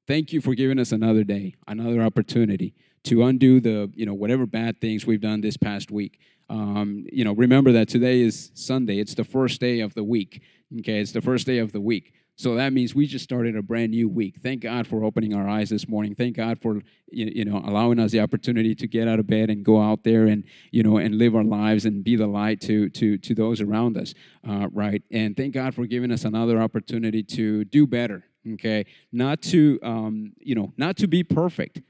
Thank 0.07 0.31
you 0.31 0.41
for 0.41 0.53
giving 0.53 0.77
us 0.79 0.91
another 0.91 1.23
day, 1.23 1.55
another 1.67 2.01
opportunity 2.01 2.73
to 3.03 3.23
undo 3.23 3.59
the 3.59 3.91
you 3.95 4.05
know 4.05 4.13
whatever 4.13 4.45
bad 4.45 4.79
things 4.79 5.05
we've 5.05 5.21
done 5.21 5.41
this 5.41 5.57
past 5.57 5.91
week. 5.91 6.19
Um, 6.49 7.05
you 7.11 7.23
know, 7.23 7.33
remember 7.33 7.71
that 7.71 7.87
today 7.87 8.21
is 8.21 8.51
Sunday. 8.53 8.99
It's 8.99 9.15
the 9.15 9.23
first 9.23 9.59
day 9.59 9.79
of 9.79 9.93
the 9.95 10.03
week. 10.03 10.41
Okay, 10.79 10.99
it's 10.99 11.13
the 11.13 11.21
first 11.21 11.47
day 11.47 11.57
of 11.57 11.71
the 11.71 11.81
week. 11.81 12.13
So 12.35 12.55
that 12.55 12.73
means 12.73 12.95
we 12.95 13.05
just 13.05 13.23
started 13.23 13.55
a 13.55 13.61
brand 13.61 13.91
new 13.91 14.09
week. 14.09 14.37
Thank 14.41 14.61
God 14.61 14.87
for 14.87 15.03
opening 15.03 15.35
our 15.35 15.47
eyes 15.47 15.69
this 15.69 15.87
morning. 15.87 16.15
Thank 16.15 16.37
God 16.37 16.59
for 16.59 16.81
you 17.11 17.45
know 17.45 17.61
allowing 17.65 17.99
us 17.99 18.11
the 18.11 18.19
opportunity 18.19 18.73
to 18.75 18.87
get 18.87 19.07
out 19.07 19.19
of 19.19 19.27
bed 19.27 19.49
and 19.49 19.63
go 19.63 19.81
out 19.81 20.03
there 20.03 20.25
and 20.25 20.43
you 20.71 20.81
know 20.81 20.97
and 20.97 21.17
live 21.17 21.35
our 21.35 21.43
lives 21.43 21.85
and 21.85 22.03
be 22.03 22.15
the 22.15 22.27
light 22.27 22.61
to 22.61 22.89
to 22.89 23.17
to 23.17 23.35
those 23.35 23.61
around 23.61 23.97
us, 23.97 24.13
uh, 24.47 24.67
right? 24.71 25.03
And 25.11 25.37
thank 25.37 25.53
God 25.53 25.75
for 25.75 25.85
giving 25.85 26.11
us 26.11 26.25
another 26.25 26.61
opportunity 26.61 27.21
to 27.23 27.65
do 27.65 27.85
better. 27.85 28.23
Okay, 28.53 28.85
not 29.11 29.41
to 29.43 29.79
um, 29.83 30.33
you 30.39 30.55
know 30.55 30.73
not 30.77 30.97
to 30.97 31.07
be 31.07 31.23
perfect, 31.23 31.81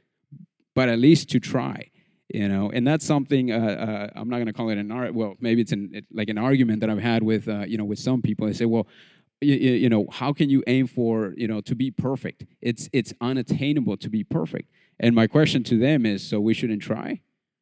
but 0.76 0.90
at 0.90 1.00
least 1.00 1.30
to 1.30 1.40
try 1.40 1.92
you 2.34 2.48
know 2.48 2.72
and 2.72 2.88
that's 2.88 3.06
something 3.06 3.52
uh, 3.52 3.58
uh, 4.16 4.20
i'm 4.20 4.30
not 4.30 4.38
going 4.38 4.48
to 4.48 4.54
call 4.54 4.70
it 4.70 4.78
an 4.78 4.92
art 4.92 5.14
well 5.14 5.36
maybe 5.40 5.62
it's 5.62 5.72
an, 5.72 5.90
it, 5.94 6.06
like 6.14 6.30
an 6.30 6.38
argument 6.38 6.80
that 6.80 6.90
i've 6.90 7.00
had 7.00 7.24
with 7.24 7.48
uh, 7.48 7.66
you 7.68 7.78
know 7.78 7.84
with 7.84 8.00
some 8.00 8.22
people 8.22 8.48
they 8.48 8.54
say 8.54 8.66
well 8.66 8.88
you, 9.42 9.56
you 9.56 9.90
know 9.90 10.08
how 10.12 10.34
can 10.34 10.50
you 10.50 10.64
aim 10.68 10.88
for 10.88 11.34
you 11.36 11.48
know 11.48 11.62
to 11.62 11.76
be 11.76 11.92
perfect? 11.92 12.46
It's 12.62 12.90
it's 12.94 13.14
unattainable 13.20 13.98
to 13.98 14.10
be 14.10 14.24
perfect. 14.24 14.70
And 15.00 15.16
my 15.16 15.28
question 15.28 15.64
to 15.66 15.78
them 15.78 16.06
is 16.06 16.28
so 16.28 16.40
we 16.40 16.54
shouldn't 16.54 16.82
try? 16.82 17.22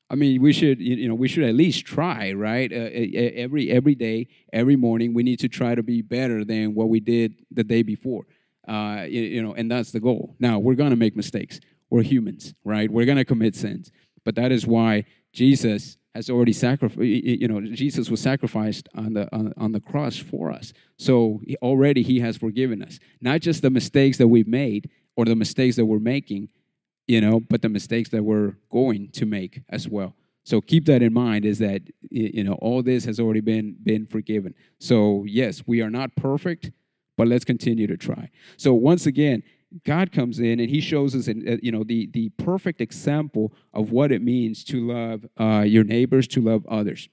I 0.09 0.15
mean 0.15 0.41
we 0.41 0.53
should 0.53 0.79
you 0.79 1.07
know 1.07 1.15
we 1.15 1.27
should 1.27 1.43
at 1.43 1.55
least 1.55 1.85
try 1.85 2.33
right? 2.33 2.71
Uh, 2.71 2.89
every 3.35 3.71
every 3.71 3.95
day 3.95 4.27
every 4.51 4.75
morning 4.75 5.13
we 5.13 5.23
need 5.23 5.39
to 5.39 5.47
try 5.47 5.73
to 5.73 5.83
be 5.83 6.01
better 6.01 6.43
than 6.43 6.75
what 6.75 6.89
we 6.89 6.99
did 6.99 7.35
the 7.51 7.63
day 7.63 7.81
before. 7.81 8.25
Uh, 8.67 9.05
you, 9.07 9.21
you 9.21 9.41
know 9.41 9.53
and 9.53 9.71
that's 9.71 9.91
the 9.91 9.99
goal. 9.99 10.35
Now 10.39 10.59
we're 10.59 10.75
to 10.91 10.97
make 10.97 11.15
mistakes. 11.15 11.59
We're 11.89 12.03
humans 12.03 12.53
right? 12.63 12.91
We're 12.91 13.05
to 13.17 13.25
commit 13.25 13.55
sins. 13.55 13.91
But 14.25 14.35
that 14.35 14.51
is 14.51 14.67
why 14.67 15.05
jesus 15.31 15.97
has 16.19 16.29
already 16.29 16.51
sacrificed 16.51 16.99
you 17.01 17.47
know 17.47 17.61
jesus 17.73 18.09
was 18.09 18.19
sacrificed 18.19 18.89
on 18.93 19.13
the 19.13 19.33
on, 19.33 19.53
on 19.55 19.71
the 19.71 19.79
cross 19.79 20.17
for 20.17 20.51
us. 20.51 20.73
So 20.97 21.39
he, 21.45 21.55
already 21.61 22.01
he 22.01 22.19
has 22.19 22.35
forgiven 22.35 22.83
us. 22.83 22.99
Not 23.21 23.39
just 23.39 23.61
the 23.61 23.69
mistakes 23.69 24.17
that 24.17 24.27
we've 24.27 24.47
made 24.47 24.89
or 25.15 25.23
the 25.23 25.35
mistakes 25.35 25.77
that 25.77 25.85
we're 25.85 25.99
making 25.99 26.49
you 27.07 27.21
know 27.21 27.39
but 27.39 27.61
the 27.61 27.69
mistakes 27.69 28.09
that 28.09 28.23
we're 28.23 28.55
going 28.69 29.09
to 29.11 29.25
make 29.25 29.61
as 29.69 29.87
well. 29.87 30.13
So 30.43 30.59
keep 30.59 30.85
that 30.87 31.01
in 31.01 31.13
mind 31.13 31.45
is 31.45 31.59
that 31.59 31.83
you 32.09 32.43
know 32.43 32.55
all 32.55 32.83
this 32.83 33.05
has 33.05 33.17
already 33.21 33.41
been 33.41 33.77
been 33.81 34.05
forgiven. 34.05 34.53
So 34.77 35.23
yes 35.25 35.63
we 35.65 35.81
are 35.81 35.89
not 35.89 36.17
perfect 36.17 36.71
but 37.15 37.29
let's 37.29 37.45
continue 37.45 37.87
to 37.87 37.97
try. 37.97 38.29
So 38.57 38.73
once 38.73 39.05
again 39.05 39.43
God 39.85 40.11
comes 40.11 40.39
in 40.39 40.59
and 40.59 40.69
He 40.69 40.81
shows 40.81 41.15
us, 41.15 41.27
uh, 41.27 41.57
you 41.61 41.71
know, 41.71 41.83
the 41.83 42.07
the 42.07 42.29
perfect 42.29 42.81
example 42.81 43.53
of 43.73 43.91
what 43.91 44.11
it 44.11 44.21
means 44.21 44.63
to 44.65 44.87
love 44.91 45.25
uh, 45.39 45.61
your 45.61 45.83
neighbors, 45.83 46.27
to 46.29 46.41
love 46.41 46.65
others. 46.67 47.09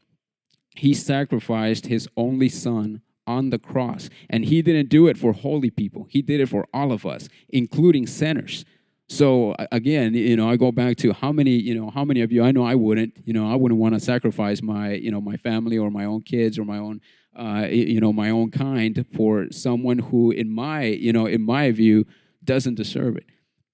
He 0.75 0.95
sacrificed 0.95 1.87
His 1.87 2.09
only 2.17 2.49
Son 2.49 3.03
on 3.27 3.51
the 3.51 3.59
cross, 3.59 4.09
and 4.31 4.45
He 4.45 4.63
didn't 4.63 4.89
do 4.89 5.07
it 5.07 5.19
for 5.19 5.33
holy 5.33 5.71
people. 5.71 6.07
He 6.09 6.23
did 6.23 6.41
it 6.41 6.49
for 6.49 6.67
all 6.73 6.93
of 6.93 7.05
us, 7.05 7.29
including 7.49 8.07
sinners. 8.07 8.65
So 9.09 9.55
again, 9.71 10.15
you 10.15 10.37
know, 10.37 10.51
I 10.51 10.57
go 10.57 10.73
back 10.73 10.97
to 10.99 11.13
how 11.13 11.31
many, 11.31 11.53
you 11.53 11.75
know, 11.75 11.91
how 11.91 12.05
many 12.05 12.23
of 12.23 12.33
you? 12.33 12.43
I 12.43 12.51
know 12.51 12.65
I 12.65 12.75
wouldn't, 12.75 13.15
you 13.25 13.33
know, 13.33 13.51
I 13.51 13.55
wouldn't 13.55 13.79
want 13.79 13.95
to 13.95 14.01
sacrifice 14.01 14.63
my, 14.63 14.95
you 14.95 15.13
know, 15.13 15.21
my 15.21 15.37
family 15.37 15.79
or 15.79 15.91
my 15.91 16.05
own 16.05 16.23
kids 16.23 16.59
or 16.59 16.65
my 16.65 16.79
own, 16.79 17.01
uh, 17.37 17.69
you 17.71 18.01
know, 18.01 18.13
my 18.13 18.31
own 18.31 18.51
kind 18.51 19.07
for 19.15 19.47
someone 19.53 19.99
who, 19.99 20.33
in 20.33 20.51
my, 20.51 20.85
you 20.85 21.13
know, 21.13 21.27
in 21.27 21.43
my 21.43 21.71
view 21.71 22.05
doesn't 22.47 22.77
deserve 22.77 23.17
it. 23.17 23.27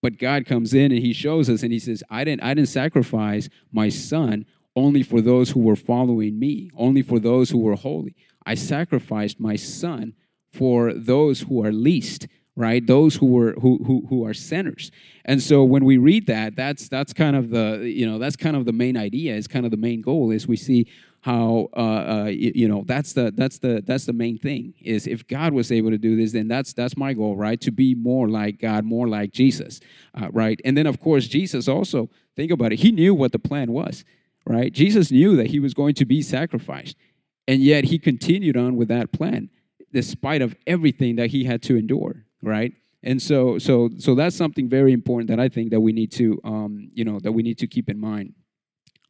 But 0.02 0.18
God 0.18 0.46
comes 0.46 0.74
in 0.74 0.90
and 0.90 1.00
he 1.00 1.12
shows 1.12 1.48
us 1.48 1.62
and 1.62 1.72
he 1.72 1.78
says, 1.78 2.02
I 2.10 2.24
didn't, 2.24 2.42
I 2.42 2.54
didn't 2.54 2.68
sacrifice 2.68 3.48
my 3.70 3.88
son 3.88 4.46
only 4.74 5.02
for 5.02 5.20
those 5.20 5.50
who 5.50 5.60
were 5.60 5.76
following 5.76 6.38
me, 6.38 6.70
only 6.76 7.02
for 7.02 7.20
those 7.20 7.50
who 7.50 7.58
were 7.58 7.76
holy. 7.76 8.16
I 8.44 8.54
sacrificed 8.54 9.38
my 9.38 9.56
son 9.56 10.14
for 10.52 10.92
those 10.92 11.42
who 11.42 11.64
are 11.64 11.72
least, 11.72 12.26
right? 12.56 12.84
Those 12.84 13.16
who 13.16 13.26
were 13.26 13.52
who 13.52 13.78
who 13.84 14.06
who 14.08 14.26
are 14.26 14.34
sinners. 14.34 14.90
And 15.24 15.42
so 15.42 15.62
when 15.62 15.84
we 15.84 15.98
read 15.98 16.26
that, 16.26 16.56
that's 16.56 16.88
that's 16.88 17.12
kind 17.12 17.36
of 17.36 17.50
the 17.50 17.82
you 17.84 18.06
know 18.06 18.18
that's 18.18 18.36
kind 18.36 18.56
of 18.56 18.64
the 18.64 18.72
main 18.72 18.96
idea. 18.96 19.34
Is 19.34 19.46
kind 19.46 19.64
of 19.64 19.70
the 19.70 19.76
main 19.76 20.00
goal 20.02 20.30
is 20.30 20.48
we 20.48 20.56
see 20.56 20.88
how 21.22 21.68
uh, 21.76 21.80
uh, 21.80 22.24
you, 22.24 22.52
you, 22.54 22.68
know 22.68 22.82
that's 22.84 23.12
the 23.12 23.32
that's 23.34 23.58
the 23.58 23.80
that's 23.86 24.06
the 24.06 24.12
main 24.12 24.38
thing 24.38 24.74
is 24.80 25.06
if 25.06 25.26
God 25.26 25.52
was 25.52 25.70
able 25.70 25.90
to 25.90 25.98
do 25.98 26.16
this, 26.16 26.32
then 26.32 26.48
that's 26.48 26.72
that's 26.72 26.96
my 26.96 27.14
goal, 27.14 27.36
right? 27.36 27.60
To 27.60 27.70
be 27.70 27.94
more 27.94 28.28
like 28.28 28.60
God, 28.60 28.84
more 28.84 29.08
like 29.08 29.32
Jesus, 29.32 29.80
uh, 30.20 30.30
right? 30.32 30.60
And 30.64 30.76
then 30.76 30.86
of 30.86 31.00
course 31.00 31.28
Jesus 31.28 31.68
also 31.68 32.10
think 32.34 32.50
about 32.50 32.72
it. 32.72 32.80
He 32.80 32.90
knew 32.90 33.14
what 33.14 33.30
the 33.30 33.38
plan 33.38 33.72
was, 33.72 34.04
right? 34.46 34.72
Jesus 34.72 35.12
knew 35.12 35.36
that 35.36 35.46
he 35.46 35.60
was 35.60 35.74
going 35.74 35.94
to 35.94 36.04
be 36.04 36.22
sacrificed, 36.22 36.96
and 37.46 37.62
yet 37.62 37.84
he 37.84 38.00
continued 38.00 38.56
on 38.56 38.76
with 38.76 38.88
that 38.88 39.12
plan 39.12 39.48
despite 39.92 40.42
of 40.42 40.56
everything 40.66 41.16
that 41.16 41.30
he 41.30 41.44
had 41.44 41.62
to 41.62 41.76
endure, 41.76 42.24
right? 42.42 42.72
And 43.04 43.22
so 43.22 43.58
so 43.58 43.90
so 43.98 44.16
that's 44.16 44.34
something 44.34 44.68
very 44.68 44.92
important 44.92 45.28
that 45.28 45.38
I 45.38 45.48
think 45.48 45.70
that 45.70 45.80
we 45.80 45.92
need 45.92 46.10
to 46.12 46.40
um, 46.42 46.90
you 46.92 47.04
know 47.04 47.20
that 47.20 47.30
we 47.30 47.44
need 47.44 47.58
to 47.58 47.68
keep 47.68 47.88
in 47.88 47.98
mind. 48.00 48.34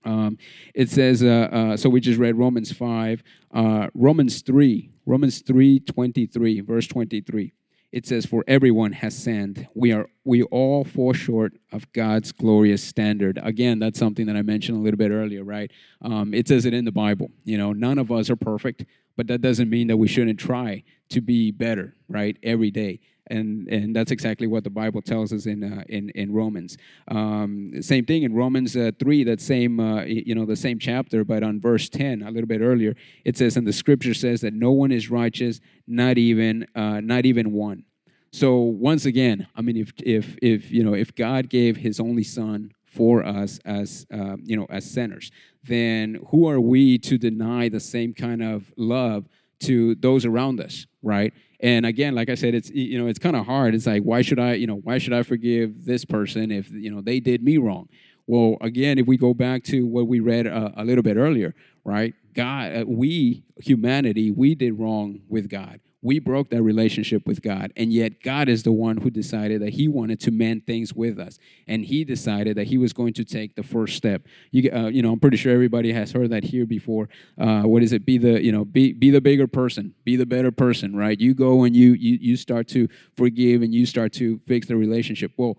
Um, 0.04 0.38
it 0.74 0.90
says, 0.90 1.22
uh, 1.22 1.48
uh, 1.52 1.76
so 1.76 1.88
we 1.88 2.00
just 2.00 2.18
read 2.18 2.36
Romans 2.36 2.72
5, 2.72 3.22
uh, 3.54 3.88
Romans 3.94 4.42
3, 4.42 4.90
Romans 5.06 5.40
3, 5.40 5.80
23, 5.80 6.60
verse 6.60 6.86
23. 6.86 7.52
It 7.92 8.06
says, 8.06 8.24
For 8.24 8.42
everyone 8.48 8.92
has 8.92 9.16
sinned. 9.16 9.68
We 9.74 9.92
are 9.92 10.08
we 10.24 10.42
all 10.44 10.84
fall 10.84 11.12
short 11.12 11.52
of 11.72 11.92
God's 11.92 12.32
glorious 12.32 12.82
standard. 12.82 13.38
Again, 13.42 13.78
that's 13.78 13.98
something 13.98 14.26
that 14.26 14.36
I 14.36 14.42
mentioned 14.42 14.78
a 14.78 14.80
little 14.80 14.96
bit 14.96 15.10
earlier, 15.10 15.44
right? 15.44 15.70
Um, 16.00 16.32
it 16.32 16.48
says 16.48 16.64
it 16.64 16.72
in 16.72 16.86
the 16.86 16.92
Bible. 16.92 17.30
You 17.44 17.58
know, 17.58 17.74
none 17.74 17.98
of 17.98 18.10
us 18.10 18.30
are 18.30 18.36
perfect, 18.36 18.86
but 19.16 19.26
that 19.26 19.42
doesn't 19.42 19.68
mean 19.68 19.88
that 19.88 19.98
we 19.98 20.08
shouldn't 20.08 20.40
try 20.40 20.84
to 21.10 21.20
be 21.20 21.50
better, 21.50 21.94
right? 22.08 22.38
Every 22.42 22.70
day 22.70 23.00
and 23.32 23.68
and 23.68 23.96
that's 23.96 24.10
exactly 24.10 24.46
what 24.46 24.62
the 24.64 24.70
Bible 24.70 25.02
tells 25.02 25.32
us 25.32 25.46
in 25.46 25.64
uh, 25.64 25.82
in 25.88 26.10
in 26.10 26.32
Romans. 26.32 26.76
Um, 27.08 27.72
same 27.80 28.04
thing 28.04 28.22
in 28.22 28.34
Romans 28.34 28.76
uh, 28.76 28.92
three, 28.98 29.24
that 29.24 29.40
same 29.40 29.80
uh, 29.80 30.02
you 30.04 30.34
know 30.34 30.44
the 30.44 30.56
same 30.56 30.78
chapter, 30.78 31.24
but 31.24 31.42
on 31.42 31.60
verse 31.60 31.88
ten, 31.88 32.22
a 32.22 32.30
little 32.30 32.46
bit 32.46 32.60
earlier, 32.60 32.94
it 33.24 33.36
says, 33.36 33.56
and 33.56 33.66
the 33.66 33.72
Scripture 33.72 34.14
says 34.14 34.40
that 34.42 34.54
no 34.54 34.70
one 34.70 34.92
is 34.92 35.10
righteous, 35.10 35.60
not 35.86 36.18
even 36.18 36.66
uh, 36.74 37.00
not 37.00 37.24
even 37.26 37.52
one. 37.52 37.84
So 38.32 38.56
once 38.60 39.04
again, 39.06 39.46
I 39.56 39.62
mean, 39.62 39.76
if 39.76 39.92
if 39.98 40.36
if 40.42 40.70
you 40.70 40.84
know 40.84 40.94
if 40.94 41.14
God 41.14 41.48
gave 41.48 41.76
His 41.76 41.98
only 41.98 42.24
Son 42.24 42.72
for 42.84 43.24
us 43.24 43.58
as 43.64 44.06
uh, 44.12 44.36
you 44.42 44.56
know 44.56 44.66
as 44.68 44.88
sinners, 44.90 45.30
then 45.64 46.18
who 46.30 46.48
are 46.48 46.60
we 46.60 46.98
to 46.98 47.18
deny 47.18 47.68
the 47.68 47.80
same 47.80 48.12
kind 48.12 48.42
of 48.42 48.72
love 48.76 49.28
to 49.60 49.94
those 49.96 50.26
around 50.26 50.60
us, 50.60 50.86
right? 51.02 51.32
And 51.62 51.86
again 51.86 52.14
like 52.14 52.28
i 52.28 52.34
said 52.34 52.54
it's 52.54 52.70
you 52.70 52.98
know 52.98 53.06
it's 53.06 53.18
kind 53.18 53.36
of 53.36 53.46
hard. 53.46 53.74
It's 53.74 53.86
like 53.86 54.02
why 54.02 54.22
should 54.22 54.38
i 54.38 54.54
you 54.54 54.66
know 54.66 54.76
why 54.76 54.98
should 54.98 55.12
i 55.12 55.22
forgive 55.22 55.84
this 55.84 56.04
person 56.04 56.50
if 56.50 56.70
you 56.70 56.90
know 56.90 57.00
they 57.00 57.20
did 57.20 57.42
me 57.42 57.56
wrong? 57.58 57.88
Well 58.26 58.56
again 58.60 58.98
if 58.98 59.06
we 59.06 59.16
go 59.16 59.32
back 59.34 59.62
to 59.64 59.86
what 59.86 60.06
we 60.06 60.20
read 60.20 60.46
uh, 60.46 60.70
a 60.76 60.84
little 60.84 61.02
bit 61.02 61.16
earlier 61.16 61.54
right? 61.84 62.14
God 62.34 62.76
uh, 62.76 62.84
we 62.86 63.44
humanity 63.56 64.30
we 64.30 64.54
did 64.54 64.78
wrong 64.78 65.20
with 65.28 65.48
god 65.48 65.80
we 66.02 66.18
broke 66.18 66.50
that 66.50 66.62
relationship 66.62 67.26
with 67.26 67.42
God. 67.42 67.72
And 67.76 67.92
yet, 67.92 68.22
God 68.22 68.48
is 68.48 68.64
the 68.64 68.72
one 68.72 68.96
who 68.96 69.08
decided 69.08 69.62
that 69.62 69.70
He 69.70 69.86
wanted 69.86 70.18
to 70.20 70.32
mend 70.32 70.66
things 70.66 70.92
with 70.92 71.18
us. 71.18 71.38
And 71.68 71.84
He 71.84 72.04
decided 72.04 72.56
that 72.56 72.66
He 72.66 72.76
was 72.76 72.92
going 72.92 73.12
to 73.14 73.24
take 73.24 73.54
the 73.54 73.62
first 73.62 73.96
step. 73.96 74.26
You, 74.50 74.70
uh, 74.72 74.88
you 74.88 75.00
know, 75.00 75.12
I'm 75.12 75.20
pretty 75.20 75.36
sure 75.36 75.52
everybody 75.52 75.92
has 75.92 76.10
heard 76.10 76.30
that 76.30 76.42
here 76.42 76.66
before. 76.66 77.08
Uh, 77.38 77.62
what 77.62 77.84
is 77.84 77.92
it? 77.92 78.04
Be 78.04 78.18
the, 78.18 78.42
you 78.42 78.50
know, 78.50 78.64
be, 78.64 78.92
be 78.92 79.10
the 79.10 79.20
bigger 79.20 79.46
person, 79.46 79.94
be 80.04 80.16
the 80.16 80.26
better 80.26 80.50
person, 80.50 80.96
right? 80.96 81.18
You 81.18 81.34
go 81.34 81.62
and 81.62 81.76
you, 81.76 81.92
you, 81.92 82.18
you 82.20 82.36
start 82.36 82.66
to 82.68 82.88
forgive 83.16 83.62
and 83.62 83.72
you 83.72 83.86
start 83.86 84.12
to 84.14 84.40
fix 84.46 84.66
the 84.66 84.76
relationship. 84.76 85.32
Well, 85.36 85.56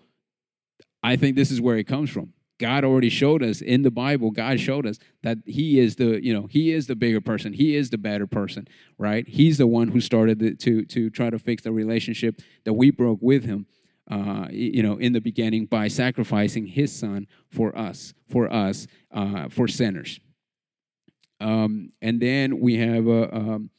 I 1.02 1.16
think 1.16 1.38
this 1.38 1.52
is 1.52 1.62
where 1.62 1.78
it 1.78 1.86
comes 1.86 2.10
from. 2.10 2.34
God 2.64 2.86
already 2.86 3.10
showed 3.10 3.44
us 3.44 3.60
in 3.60 3.82
the 3.82 3.92
Bible, 3.92 4.32
God 4.32 4.58
showed 4.58 4.88
us 4.88 4.98
that 5.22 5.40
He 5.46 5.82
is 5.82 5.98
the, 5.98 6.24
you 6.24 6.34
know, 6.34 6.48
He 6.48 6.72
is 6.72 6.88
the 6.88 6.96
bigger 6.96 7.20
person. 7.20 7.52
He 7.52 7.76
is 7.76 7.90
the 7.90 7.98
better 7.98 8.26
person, 8.26 8.70
right? 8.98 9.28
He's 9.28 9.58
the 9.58 9.68
one 9.68 9.90
who 9.90 10.00
started 10.00 10.40
the, 10.40 10.56
to, 10.56 10.86
to 10.86 11.10
try 11.10 11.30
to 11.30 11.38
fix 11.38 11.64
the 11.64 11.74
relationship 11.74 12.42
that 12.64 12.72
we 12.72 12.90
broke 12.90 13.20
with 13.22 13.44
Him, 13.44 13.66
uh, 14.10 14.48
you 14.50 14.82
know, 14.82 14.96
in 14.96 15.12
the 15.12 15.20
beginning 15.20 15.66
by 15.66 15.90
sacrificing 15.90 16.66
His 16.66 16.98
Son 16.98 17.28
for 17.50 17.78
us, 17.78 18.14
for 18.30 18.50
us, 18.50 18.88
uh, 19.12 19.50
for 19.50 19.68
sinners. 19.68 20.22
Um, 21.42 21.90
and 22.02 22.22
then 22.22 22.62
we 22.62 22.78
have, 22.78 23.06
uh, 23.10 23.28
um, 23.34 23.72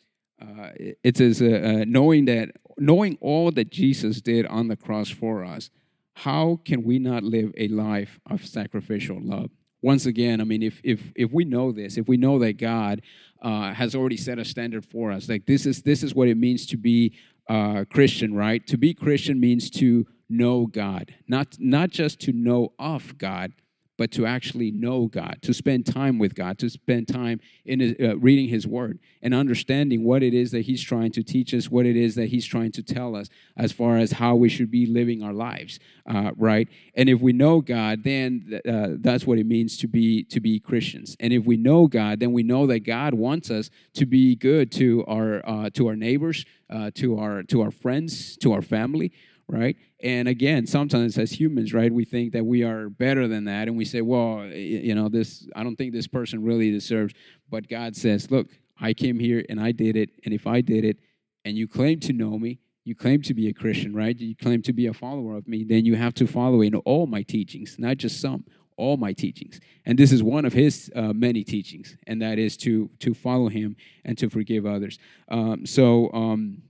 uh, 0.43 0.69
it 1.03 1.17
says, 1.17 1.41
uh, 1.41 1.47
uh, 1.47 1.85
knowing 1.89 2.27
that, 2.27 2.51
knowing 2.77 3.17
all 3.23 3.51
that 3.53 3.71
Jesus 3.71 4.21
did 4.21 4.45
on 4.45 4.69
the 4.69 4.77
cross 4.77 5.09
for 5.09 5.43
us, 5.43 5.71
how 6.15 6.61
can 6.65 6.83
we 6.83 6.99
not 6.99 7.23
live 7.23 7.53
a 7.57 7.69
life 7.69 8.21
of 8.31 8.45
sacrificial 8.47 9.19
love? 9.21 9.51
Once 9.83 10.07
again, 10.07 10.41
I 10.41 10.45
mean, 10.45 10.63
if 10.63 10.81
if 10.83 11.13
if 11.15 11.31
we 11.33 11.45
know 11.45 11.73
this, 11.73 11.99
if 11.99 12.09
we 12.09 12.17
know 12.17 12.39
that 12.39 12.57
God 12.57 13.03
uh, 13.43 13.75
has 13.75 13.95
already 13.95 14.17
set 14.17 14.39
a 14.39 14.45
standard 14.45 14.87
for 14.87 15.13
us, 15.13 15.29
like 15.29 15.47
this 15.47 15.67
is 15.67 15.83
this 15.83 16.03
is 16.03 16.15
what 16.15 16.29
it 16.29 16.37
means 16.37 16.67
to 16.67 16.77
be 16.77 17.17
uh, 17.49 17.85
Christian, 17.91 18.35
right? 18.35 18.67
To 18.69 18.79
be 18.79 18.95
Christian 18.95 19.39
means 19.39 19.69
to 19.71 20.07
know 20.31 20.67
God, 20.67 21.15
not 21.29 21.57
not 21.59 21.91
just 21.91 22.21
to 22.21 22.33
know 22.33 22.73
of 22.79 23.19
God, 23.19 23.53
but 23.97 24.11
to 24.13 24.27
actually 24.27 24.71
know 24.71 25.07
God, 25.07 25.39
to 25.43 25.55
spend 25.55 25.87
time 25.87 26.19
with 26.19 26.35
God, 26.35 26.59
to 26.59 26.69
spend 26.69 27.09
time 27.09 27.41
in 27.65 27.81
his, 27.81 27.95
uh, 28.01 28.17
reading 28.19 28.49
His 28.49 28.67
Word 28.67 28.99
and 29.23 29.33
understanding 29.33 30.05
what 30.05 30.23
it 30.23 30.35
is 30.35 30.51
that 30.51 30.63
He's 30.63 30.83
trying 30.83 31.13
to 31.13 31.23
teach 31.23 31.55
us, 31.55 31.71
what 31.71 31.87
it 31.87 31.97
is 31.97 32.15
that 32.17 32.27
He's 32.27 32.47
trying 32.47 32.73
to 32.73 32.83
tell 32.83 33.15
us 33.15 33.29
as 33.57 33.73
far 33.73 33.97
as 33.97 34.13
how 34.13 34.35
we 34.35 34.49
should 34.49 34.71
be 34.71 34.87
living 34.87 35.23
our 35.23 35.33
lives, 35.33 35.79
uh, 36.09 36.33
right? 36.37 36.69
And 36.95 37.09
if 37.09 37.21
we 37.21 37.33
know 37.33 37.61
God, 37.61 38.03
then 38.05 38.61
uh, 38.69 38.89
that's 38.99 39.27
what 39.27 39.39
it 39.39 39.47
means 39.47 39.79
to 39.79 39.87
be 39.87 40.25
to 40.25 40.41
be 40.41 40.59
Christians. 40.59 41.17
And 41.21 41.33
if 41.33 41.45
we 41.45 41.57
know 41.57 41.87
God, 41.87 42.21
then 42.21 42.33
we 42.33 42.43
know 42.43 42.67
that 42.67 42.81
God 42.81 43.15
wants 43.15 43.51
us 43.51 43.71
to 43.95 44.07
be 44.07 44.35
good 44.35 44.73
to 44.73 45.05
our 45.07 45.43
uh, 45.47 45.71
to 45.75 45.87
our 45.89 45.97
neighbors, 45.97 46.45
uh, 46.69 46.91
to 46.95 47.19
our 47.19 47.43
to 47.45 47.63
our 47.63 47.71
friends, 47.71 48.37
to 48.39 48.53
our 48.53 48.63
family 48.63 49.13
right? 49.49 49.77
And 50.03 50.29
again, 50.29 50.67
sometimes 50.67 51.19
as 51.19 51.33
humans, 51.33 51.73
right, 51.73 51.93
we 51.93 52.05
think 52.05 52.33
that 52.33 52.45
we 52.45 52.63
are 52.63 52.89
better 52.89 53.29
than 53.29 53.45
that, 53.45 53.69
and 53.69 53.77
we 53.77 53.85
say, 53.85 54.01
well, 54.01 54.45
you 54.47 54.95
know, 54.95 55.09
this, 55.09 55.47
I 55.55 55.63
don't 55.63 55.77
think 55.77 55.93
this 55.93 56.07
person 56.07 56.43
really 56.43 56.71
deserves. 56.71 57.15
But 57.51 57.69
God 57.69 57.97
says, 57.97 58.31
look, 58.31 58.49
I 58.81 58.93
came 58.93 59.19
here 59.19 59.45
and 59.49 59.61
I 59.61 59.73
did 59.73 59.97
it, 59.97 60.11
and 60.25 60.35
if 60.35 60.47
I 60.47 60.61
did 60.61 60.85
it, 60.85 60.99
and 61.45 61.57
you 61.57 61.69
claim 61.69 62.01
to 62.01 62.13
know 62.13 62.39
me, 62.39 62.59
you 62.85 62.95
claim 62.95 63.23
to 63.23 63.35
be 63.35 63.49
a 63.49 63.53
Christian, 63.53 63.95
right? 63.95 64.19
You 64.19 64.37
claim 64.37 64.63
to 64.63 64.73
be 64.73 64.87
a 64.87 64.93
follower 64.93 65.37
of 65.37 65.49
me, 65.49 65.65
then 65.65 65.85
you 65.85 65.95
have 65.95 66.15
to 66.15 66.27
follow 66.27 66.61
in 66.61 66.75
all 66.75 67.07
my 67.07 67.23
teachings, 67.23 67.77
not 67.79 67.97
just 67.97 68.21
some, 68.21 68.45
all 68.77 68.97
my 68.97 69.13
teachings. 69.13 69.61
And 69.87 69.99
this 69.99 70.13
is 70.13 70.23
one 70.23 70.45
of 70.45 70.53
his 70.53 70.91
uh, 70.95 71.13
many 71.13 71.45
teachings, 71.45 71.97
and 72.07 72.21
that 72.23 72.39
is 72.39 72.57
to 72.59 72.91
to 73.01 73.15
follow 73.15 73.49
him 73.49 73.77
and 74.05 74.19
to 74.19 74.29
forgive 74.29 74.67
others. 74.67 74.99
Um, 75.29 75.67
so. 75.67 76.13
Um, 76.13 76.63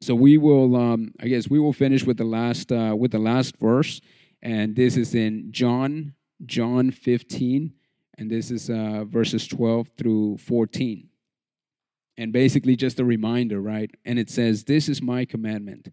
so 0.00 0.14
we 0.14 0.38
will, 0.38 0.76
um, 0.76 1.12
I 1.20 1.28
guess, 1.28 1.50
we 1.50 1.58
will 1.58 1.74
finish 1.74 2.04
with 2.04 2.16
the 2.16 2.24
last 2.24 2.72
uh, 2.72 2.94
with 2.98 3.12
the 3.12 3.18
last 3.18 3.56
verse, 3.58 4.00
and 4.42 4.74
this 4.74 4.96
is 4.96 5.14
in 5.14 5.52
John 5.52 6.14
John 6.46 6.90
15, 6.90 7.72
and 8.16 8.30
this 8.30 8.50
is 8.50 8.70
uh, 8.70 9.04
verses 9.06 9.46
12 9.46 9.90
through 9.98 10.38
14. 10.38 11.06
And 12.16 12.32
basically, 12.32 12.76
just 12.76 12.98
a 12.98 13.04
reminder, 13.04 13.60
right? 13.60 13.90
And 14.06 14.18
it 14.18 14.30
says, 14.30 14.64
"This 14.64 14.88
is 14.88 15.02
my 15.02 15.26
commandment: 15.26 15.92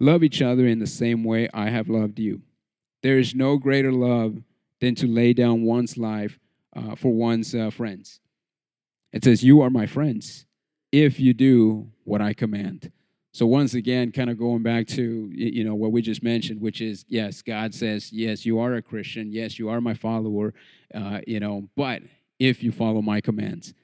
love 0.00 0.24
each 0.24 0.42
other 0.42 0.66
in 0.66 0.80
the 0.80 0.86
same 0.86 1.22
way 1.22 1.48
I 1.54 1.70
have 1.70 1.88
loved 1.88 2.18
you. 2.18 2.42
There 3.04 3.20
is 3.20 3.36
no 3.36 3.56
greater 3.56 3.92
love 3.92 4.42
than 4.80 4.96
to 4.96 5.06
lay 5.06 5.32
down 5.32 5.62
one's 5.62 5.96
life 5.96 6.40
uh, 6.74 6.96
for 6.96 7.12
one's 7.12 7.54
uh, 7.54 7.70
friends." 7.70 8.18
It 9.12 9.22
says, 9.22 9.44
"You 9.44 9.60
are 9.60 9.70
my 9.70 9.86
friends 9.86 10.44
if 10.90 11.20
you 11.20 11.34
do 11.34 11.92
what 12.02 12.20
I 12.20 12.34
command." 12.34 12.90
So 13.38 13.46
once 13.46 13.74
again, 13.74 14.10
kind 14.10 14.30
of 14.30 14.36
going 14.36 14.64
back 14.64 14.88
to 14.88 15.30
you 15.32 15.62
know 15.62 15.76
what 15.76 15.92
we 15.92 16.02
just 16.02 16.24
mentioned, 16.24 16.60
which 16.60 16.80
is 16.80 17.04
yes, 17.06 17.40
God 17.40 17.72
says 17.72 18.12
yes, 18.12 18.44
you 18.44 18.58
are 18.58 18.74
a 18.74 18.82
Christian, 18.82 19.30
yes, 19.30 19.60
you 19.60 19.68
are 19.68 19.80
my 19.80 19.94
follower, 19.94 20.54
uh, 20.92 21.20
you 21.24 21.38
know, 21.38 21.68
but 21.76 22.02
if 22.40 22.64
you 22.64 22.72
follow 22.72 23.00
my 23.00 23.20
commands, 23.20 23.74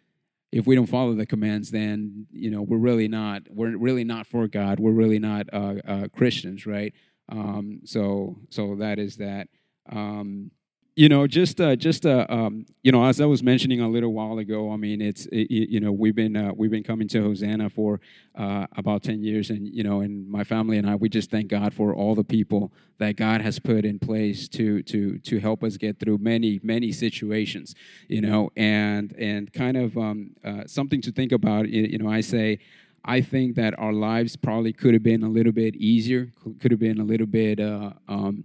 if 0.51 0.67
we 0.67 0.75
don't 0.75 0.89
follow 0.89 1.15
the 1.15 1.25
commands, 1.25 1.71
then 1.71 2.27
you 2.33 2.51
know 2.51 2.63
we're 2.63 2.79
really 2.79 3.07
not 3.07 3.43
we're 3.49 3.77
really 3.77 4.03
not 4.03 4.27
for 4.27 4.49
God. 4.49 4.81
We're 4.81 4.91
really 4.91 5.21
not 5.21 5.47
uh, 5.53 5.75
uh, 5.87 6.09
Christians, 6.09 6.67
right? 6.67 6.93
Um, 7.29 7.83
so 7.85 8.37
so 8.51 8.75
that 8.81 8.99
is 8.99 9.19
that. 9.19 9.47
Um, 9.89 10.51
you 10.97 11.09
know 11.09 11.27
just 11.27 11.61
uh, 11.61 11.75
just 11.75 12.07
uh, 12.07 12.25
um, 12.29 12.65
you 12.83 12.93
know 12.93 13.05
as 13.05 13.21
i 13.21 13.27
was 13.27 13.43
mentioning 13.43 13.81
a 13.81 13.89
little 13.89 14.13
while 14.13 14.39
ago 14.39 14.73
i 14.73 14.77
mean 14.77 15.01
it's 15.01 15.27
it, 15.27 15.51
you 15.51 15.81
know 15.81 15.91
we've 15.91 16.15
been 16.15 16.37
uh, 16.37 16.53
we've 16.57 16.71
been 16.71 16.85
coming 16.85 17.09
to 17.09 17.21
hosanna 17.21 17.69
for 17.69 18.01
uh, 18.37 18.67
about 18.77 19.03
10 19.03 19.23
years 19.23 19.51
and 19.51 19.67
you 19.69 19.83
know 19.83 20.01
and 20.01 20.29
my 20.29 20.45
family 20.45 20.79
and 20.79 20.89
i 20.89 20.95
we 20.95 21.09
just 21.09 21.31
thank 21.31 21.49
god 21.49 21.75
for 21.75 21.95
all 21.95 22.15
the 22.15 22.25
people 22.25 22.73
that 22.99 23.17
god 23.17 23.41
has 23.41 23.59
put 23.59 23.85
in 23.85 23.99
place 23.99 24.49
to 24.49 24.83
to 24.83 25.19
to 25.19 25.41
help 25.41 25.65
us 25.65 25.77
get 25.77 25.99
through 25.99 26.19
many 26.19 26.61
many 26.63 26.93
situations 26.93 27.75
you 28.09 28.21
know 28.21 28.51
and 28.57 29.15
and 29.19 29.53
kind 29.53 29.77
of 29.77 29.97
um, 29.99 30.31
uh, 30.45 30.63
something 30.67 31.01
to 31.01 31.11
think 31.11 31.33
about 31.33 31.69
you 31.69 31.99
know 31.99 32.11
i 32.11 32.21
say 32.21 32.59
I 33.07 33.21
think 33.21 33.57
that 33.57 33.79
our 33.79 33.93
lives 33.93 34.35
probably 34.35 34.73
could 34.73 34.95
have 34.95 35.03
been 35.03 35.23
a 35.23 35.29
little 35.29 35.53
bit 35.53 35.77
easier, 35.77 36.33
could 36.59 36.71
have 36.71 36.81
been 36.81 37.01
a 37.01 37.05
little 37.05 37.27
bit 37.27 37.61
uh, 37.61 37.91
um, 38.09 38.45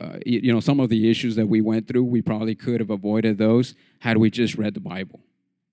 uh, 0.00 0.18
you 0.24 0.52
know, 0.52 0.60
some 0.60 0.80
of 0.80 0.88
the 0.88 1.10
issues 1.10 1.36
that 1.36 1.46
we 1.46 1.60
went 1.60 1.86
through, 1.86 2.04
we 2.04 2.22
probably 2.22 2.54
could 2.54 2.80
have 2.80 2.90
avoided 2.90 3.38
those 3.38 3.74
had 3.98 4.16
we 4.16 4.30
just 4.30 4.54
read 4.56 4.74
the 4.74 4.80
Bible. 4.80 5.20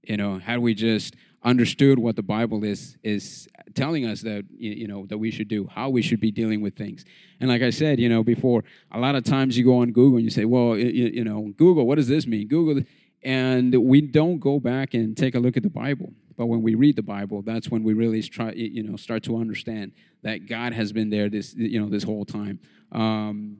You 0.03 0.17
know, 0.17 0.39
had 0.39 0.59
we 0.59 0.73
just 0.73 1.15
understood 1.43 1.99
what 1.99 2.15
the 2.15 2.23
Bible 2.23 2.63
is 2.63 2.97
is 3.03 3.47
telling 3.73 4.05
us 4.05 4.21
that 4.21 4.45
you 4.57 4.87
know 4.87 5.05
that 5.07 5.17
we 5.17 5.31
should 5.31 5.47
do, 5.47 5.67
how 5.67 5.89
we 5.89 6.01
should 6.01 6.19
be 6.19 6.31
dealing 6.31 6.61
with 6.61 6.75
things. 6.75 7.05
And 7.39 7.49
like 7.49 7.61
I 7.61 7.69
said, 7.69 7.99
you 7.99 8.09
know, 8.09 8.23
before, 8.23 8.63
a 8.91 8.99
lot 8.99 9.15
of 9.15 9.23
times 9.23 9.57
you 9.57 9.63
go 9.63 9.77
on 9.79 9.91
Google 9.91 10.17
and 10.17 10.25
you 10.25 10.31
say, 10.31 10.45
"Well, 10.45 10.77
you, 10.77 11.07
you 11.13 11.23
know, 11.23 11.53
Google, 11.57 11.85
what 11.85 11.95
does 11.95 12.07
this 12.07 12.27
mean?" 12.27 12.47
Google, 12.47 12.83
and 13.23 13.73
we 13.75 14.01
don't 14.01 14.39
go 14.39 14.59
back 14.59 14.93
and 14.93 15.15
take 15.15 15.35
a 15.35 15.39
look 15.39 15.57
at 15.57 15.63
the 15.63 15.69
Bible. 15.69 16.13
But 16.37 16.45
when 16.45 16.61
we 16.61 16.75
read 16.75 16.95
the 16.95 17.01
Bible, 17.03 17.41
that's 17.41 17.69
when 17.69 17.83
we 17.83 17.93
really 17.93 18.21
try, 18.21 18.51
you 18.51 18.83
know, 18.83 18.95
start 18.95 19.23
to 19.23 19.37
understand 19.37 19.91
that 20.21 20.47
God 20.47 20.71
has 20.73 20.93
been 20.93 21.09
there 21.09 21.29
this, 21.29 21.55
you 21.55 21.81
know, 21.81 21.89
this 21.89 22.03
whole 22.03 22.25
time. 22.25 22.59
Um, 22.91 23.57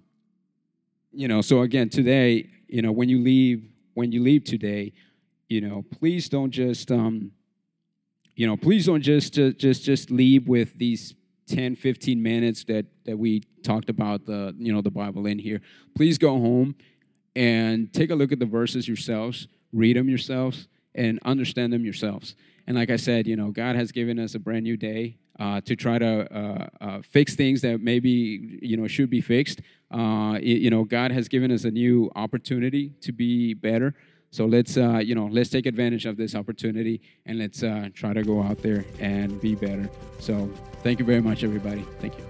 you 1.17 1.27
know, 1.27 1.41
so 1.41 1.61
again, 1.61 1.89
today, 1.89 2.47
you 2.67 2.83
know, 2.83 2.91
when 2.91 3.09
you 3.09 3.19
leave 3.19 3.67
when 3.95 4.11
you 4.11 4.21
leave 4.21 4.43
today, 4.43 4.93
you 5.49 5.61
know, 5.61 5.83
please 5.99 6.29
don't 6.29 6.51
just, 6.51 6.91
um, 6.91 7.31
you 8.35 8.45
know, 8.45 8.55
please 8.55 8.85
don't 8.85 9.01
just 9.01 9.33
just 9.33 9.57
just, 9.57 9.83
just 9.83 10.11
leave 10.11 10.47
with 10.47 10.77
these 10.77 11.15
10 11.47 11.75
15 11.75 12.21
minutes 12.21 12.65
that 12.65 12.85
that 13.05 13.17
we 13.17 13.41
talked 13.63 13.89
about 13.89 14.25
the 14.25 14.53
you 14.59 14.71
know 14.71 14.81
the 14.81 14.91
bible 14.91 15.25
in 15.25 15.39
here. 15.39 15.59
Please 15.95 16.19
go 16.19 16.39
home 16.39 16.75
and 17.35 17.91
take 17.91 18.11
a 18.11 18.15
look 18.15 18.31
at 18.31 18.37
the 18.37 18.45
verses 18.45 18.87
yourselves 18.87 19.47
read 19.73 19.97
them 19.97 20.07
yourselves 20.07 20.67
and 20.93 21.19
understand 21.25 21.73
them 21.73 21.83
yourselves. 21.83 22.35
And 22.67 22.75
like 22.75 22.91
i 22.91 22.97
said 22.97 23.25
you 23.25 23.35
know 23.35 23.49
god 23.49 23.75
has 23.75 23.91
given 23.91 24.19
us 24.19 24.35
a 24.35 24.39
brand 24.39 24.65
new 24.65 24.77
day 24.77 25.17
uh, 25.39 25.61
to 25.61 25.75
try 25.75 25.99
to 25.99 26.35
uh, 26.35 26.67
uh, 26.81 27.01
fix 27.01 27.35
things 27.35 27.61
that 27.61 27.81
maybe 27.81 28.59
you 28.61 28.77
know 28.77 28.87
should 28.87 29.09
be 29.09 29.21
fixed. 29.21 29.61
Uh, 29.91 30.37
you 30.41 30.69
know, 30.69 30.83
God 30.83 31.11
has 31.11 31.27
given 31.27 31.51
us 31.51 31.63
a 31.63 31.71
new 31.71 32.11
opportunity 32.15 32.93
to 33.01 33.11
be 33.11 33.53
better. 33.53 33.93
So 34.31 34.45
let's 34.45 34.75
you 34.75 35.15
know 35.15 35.27
let's 35.31 35.49
take 35.49 35.65
advantage 35.65 36.05
of 36.05 36.17
this 36.17 36.35
opportunity 36.35 37.01
and 37.25 37.39
let's 37.39 37.59
try 37.93 38.13
to 38.13 38.23
go 38.23 38.41
out 38.41 38.57
there 38.61 38.85
and 38.99 39.39
be 39.39 39.55
better. 39.55 39.89
So 40.19 40.49
thank 40.83 40.99
you 40.99 41.05
very 41.05 41.21
much, 41.21 41.43
everybody. 41.43 41.85
Thank 41.99 42.17
you. 42.17 42.25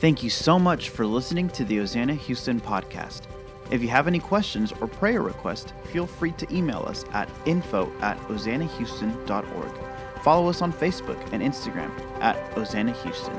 Thank 0.00 0.22
you 0.22 0.28
so 0.28 0.58
much 0.58 0.90
for 0.90 1.06
listening 1.06 1.48
to 1.50 1.64
the 1.64 1.78
Hosanna 1.78 2.14
Houston 2.14 2.60
podcast. 2.60 3.22
If 3.70 3.80
you 3.80 3.88
have 3.88 4.06
any 4.06 4.18
questions 4.18 4.72
or 4.80 4.86
prayer 4.86 5.22
requests, 5.22 5.72
feel 5.86 6.06
free 6.06 6.32
to 6.32 6.54
email 6.54 6.84
us 6.86 7.04
at 7.12 7.30
info 7.46 7.90
at 8.02 8.18
hosannahouston.org. 8.18 9.93
Follow 10.24 10.48
us 10.48 10.62
on 10.62 10.72
Facebook 10.72 11.20
and 11.32 11.42
Instagram 11.42 11.92
at 12.22 12.34
Hosanna 12.54 12.92
Houston. 13.02 13.38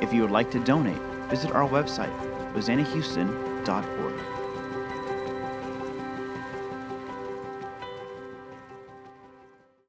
If 0.00 0.12
you 0.12 0.22
would 0.22 0.30
like 0.30 0.48
to 0.52 0.60
donate, 0.60 1.02
visit 1.28 1.50
our 1.50 1.68
website, 1.68 2.16
hosannahouston.org. 2.52 4.29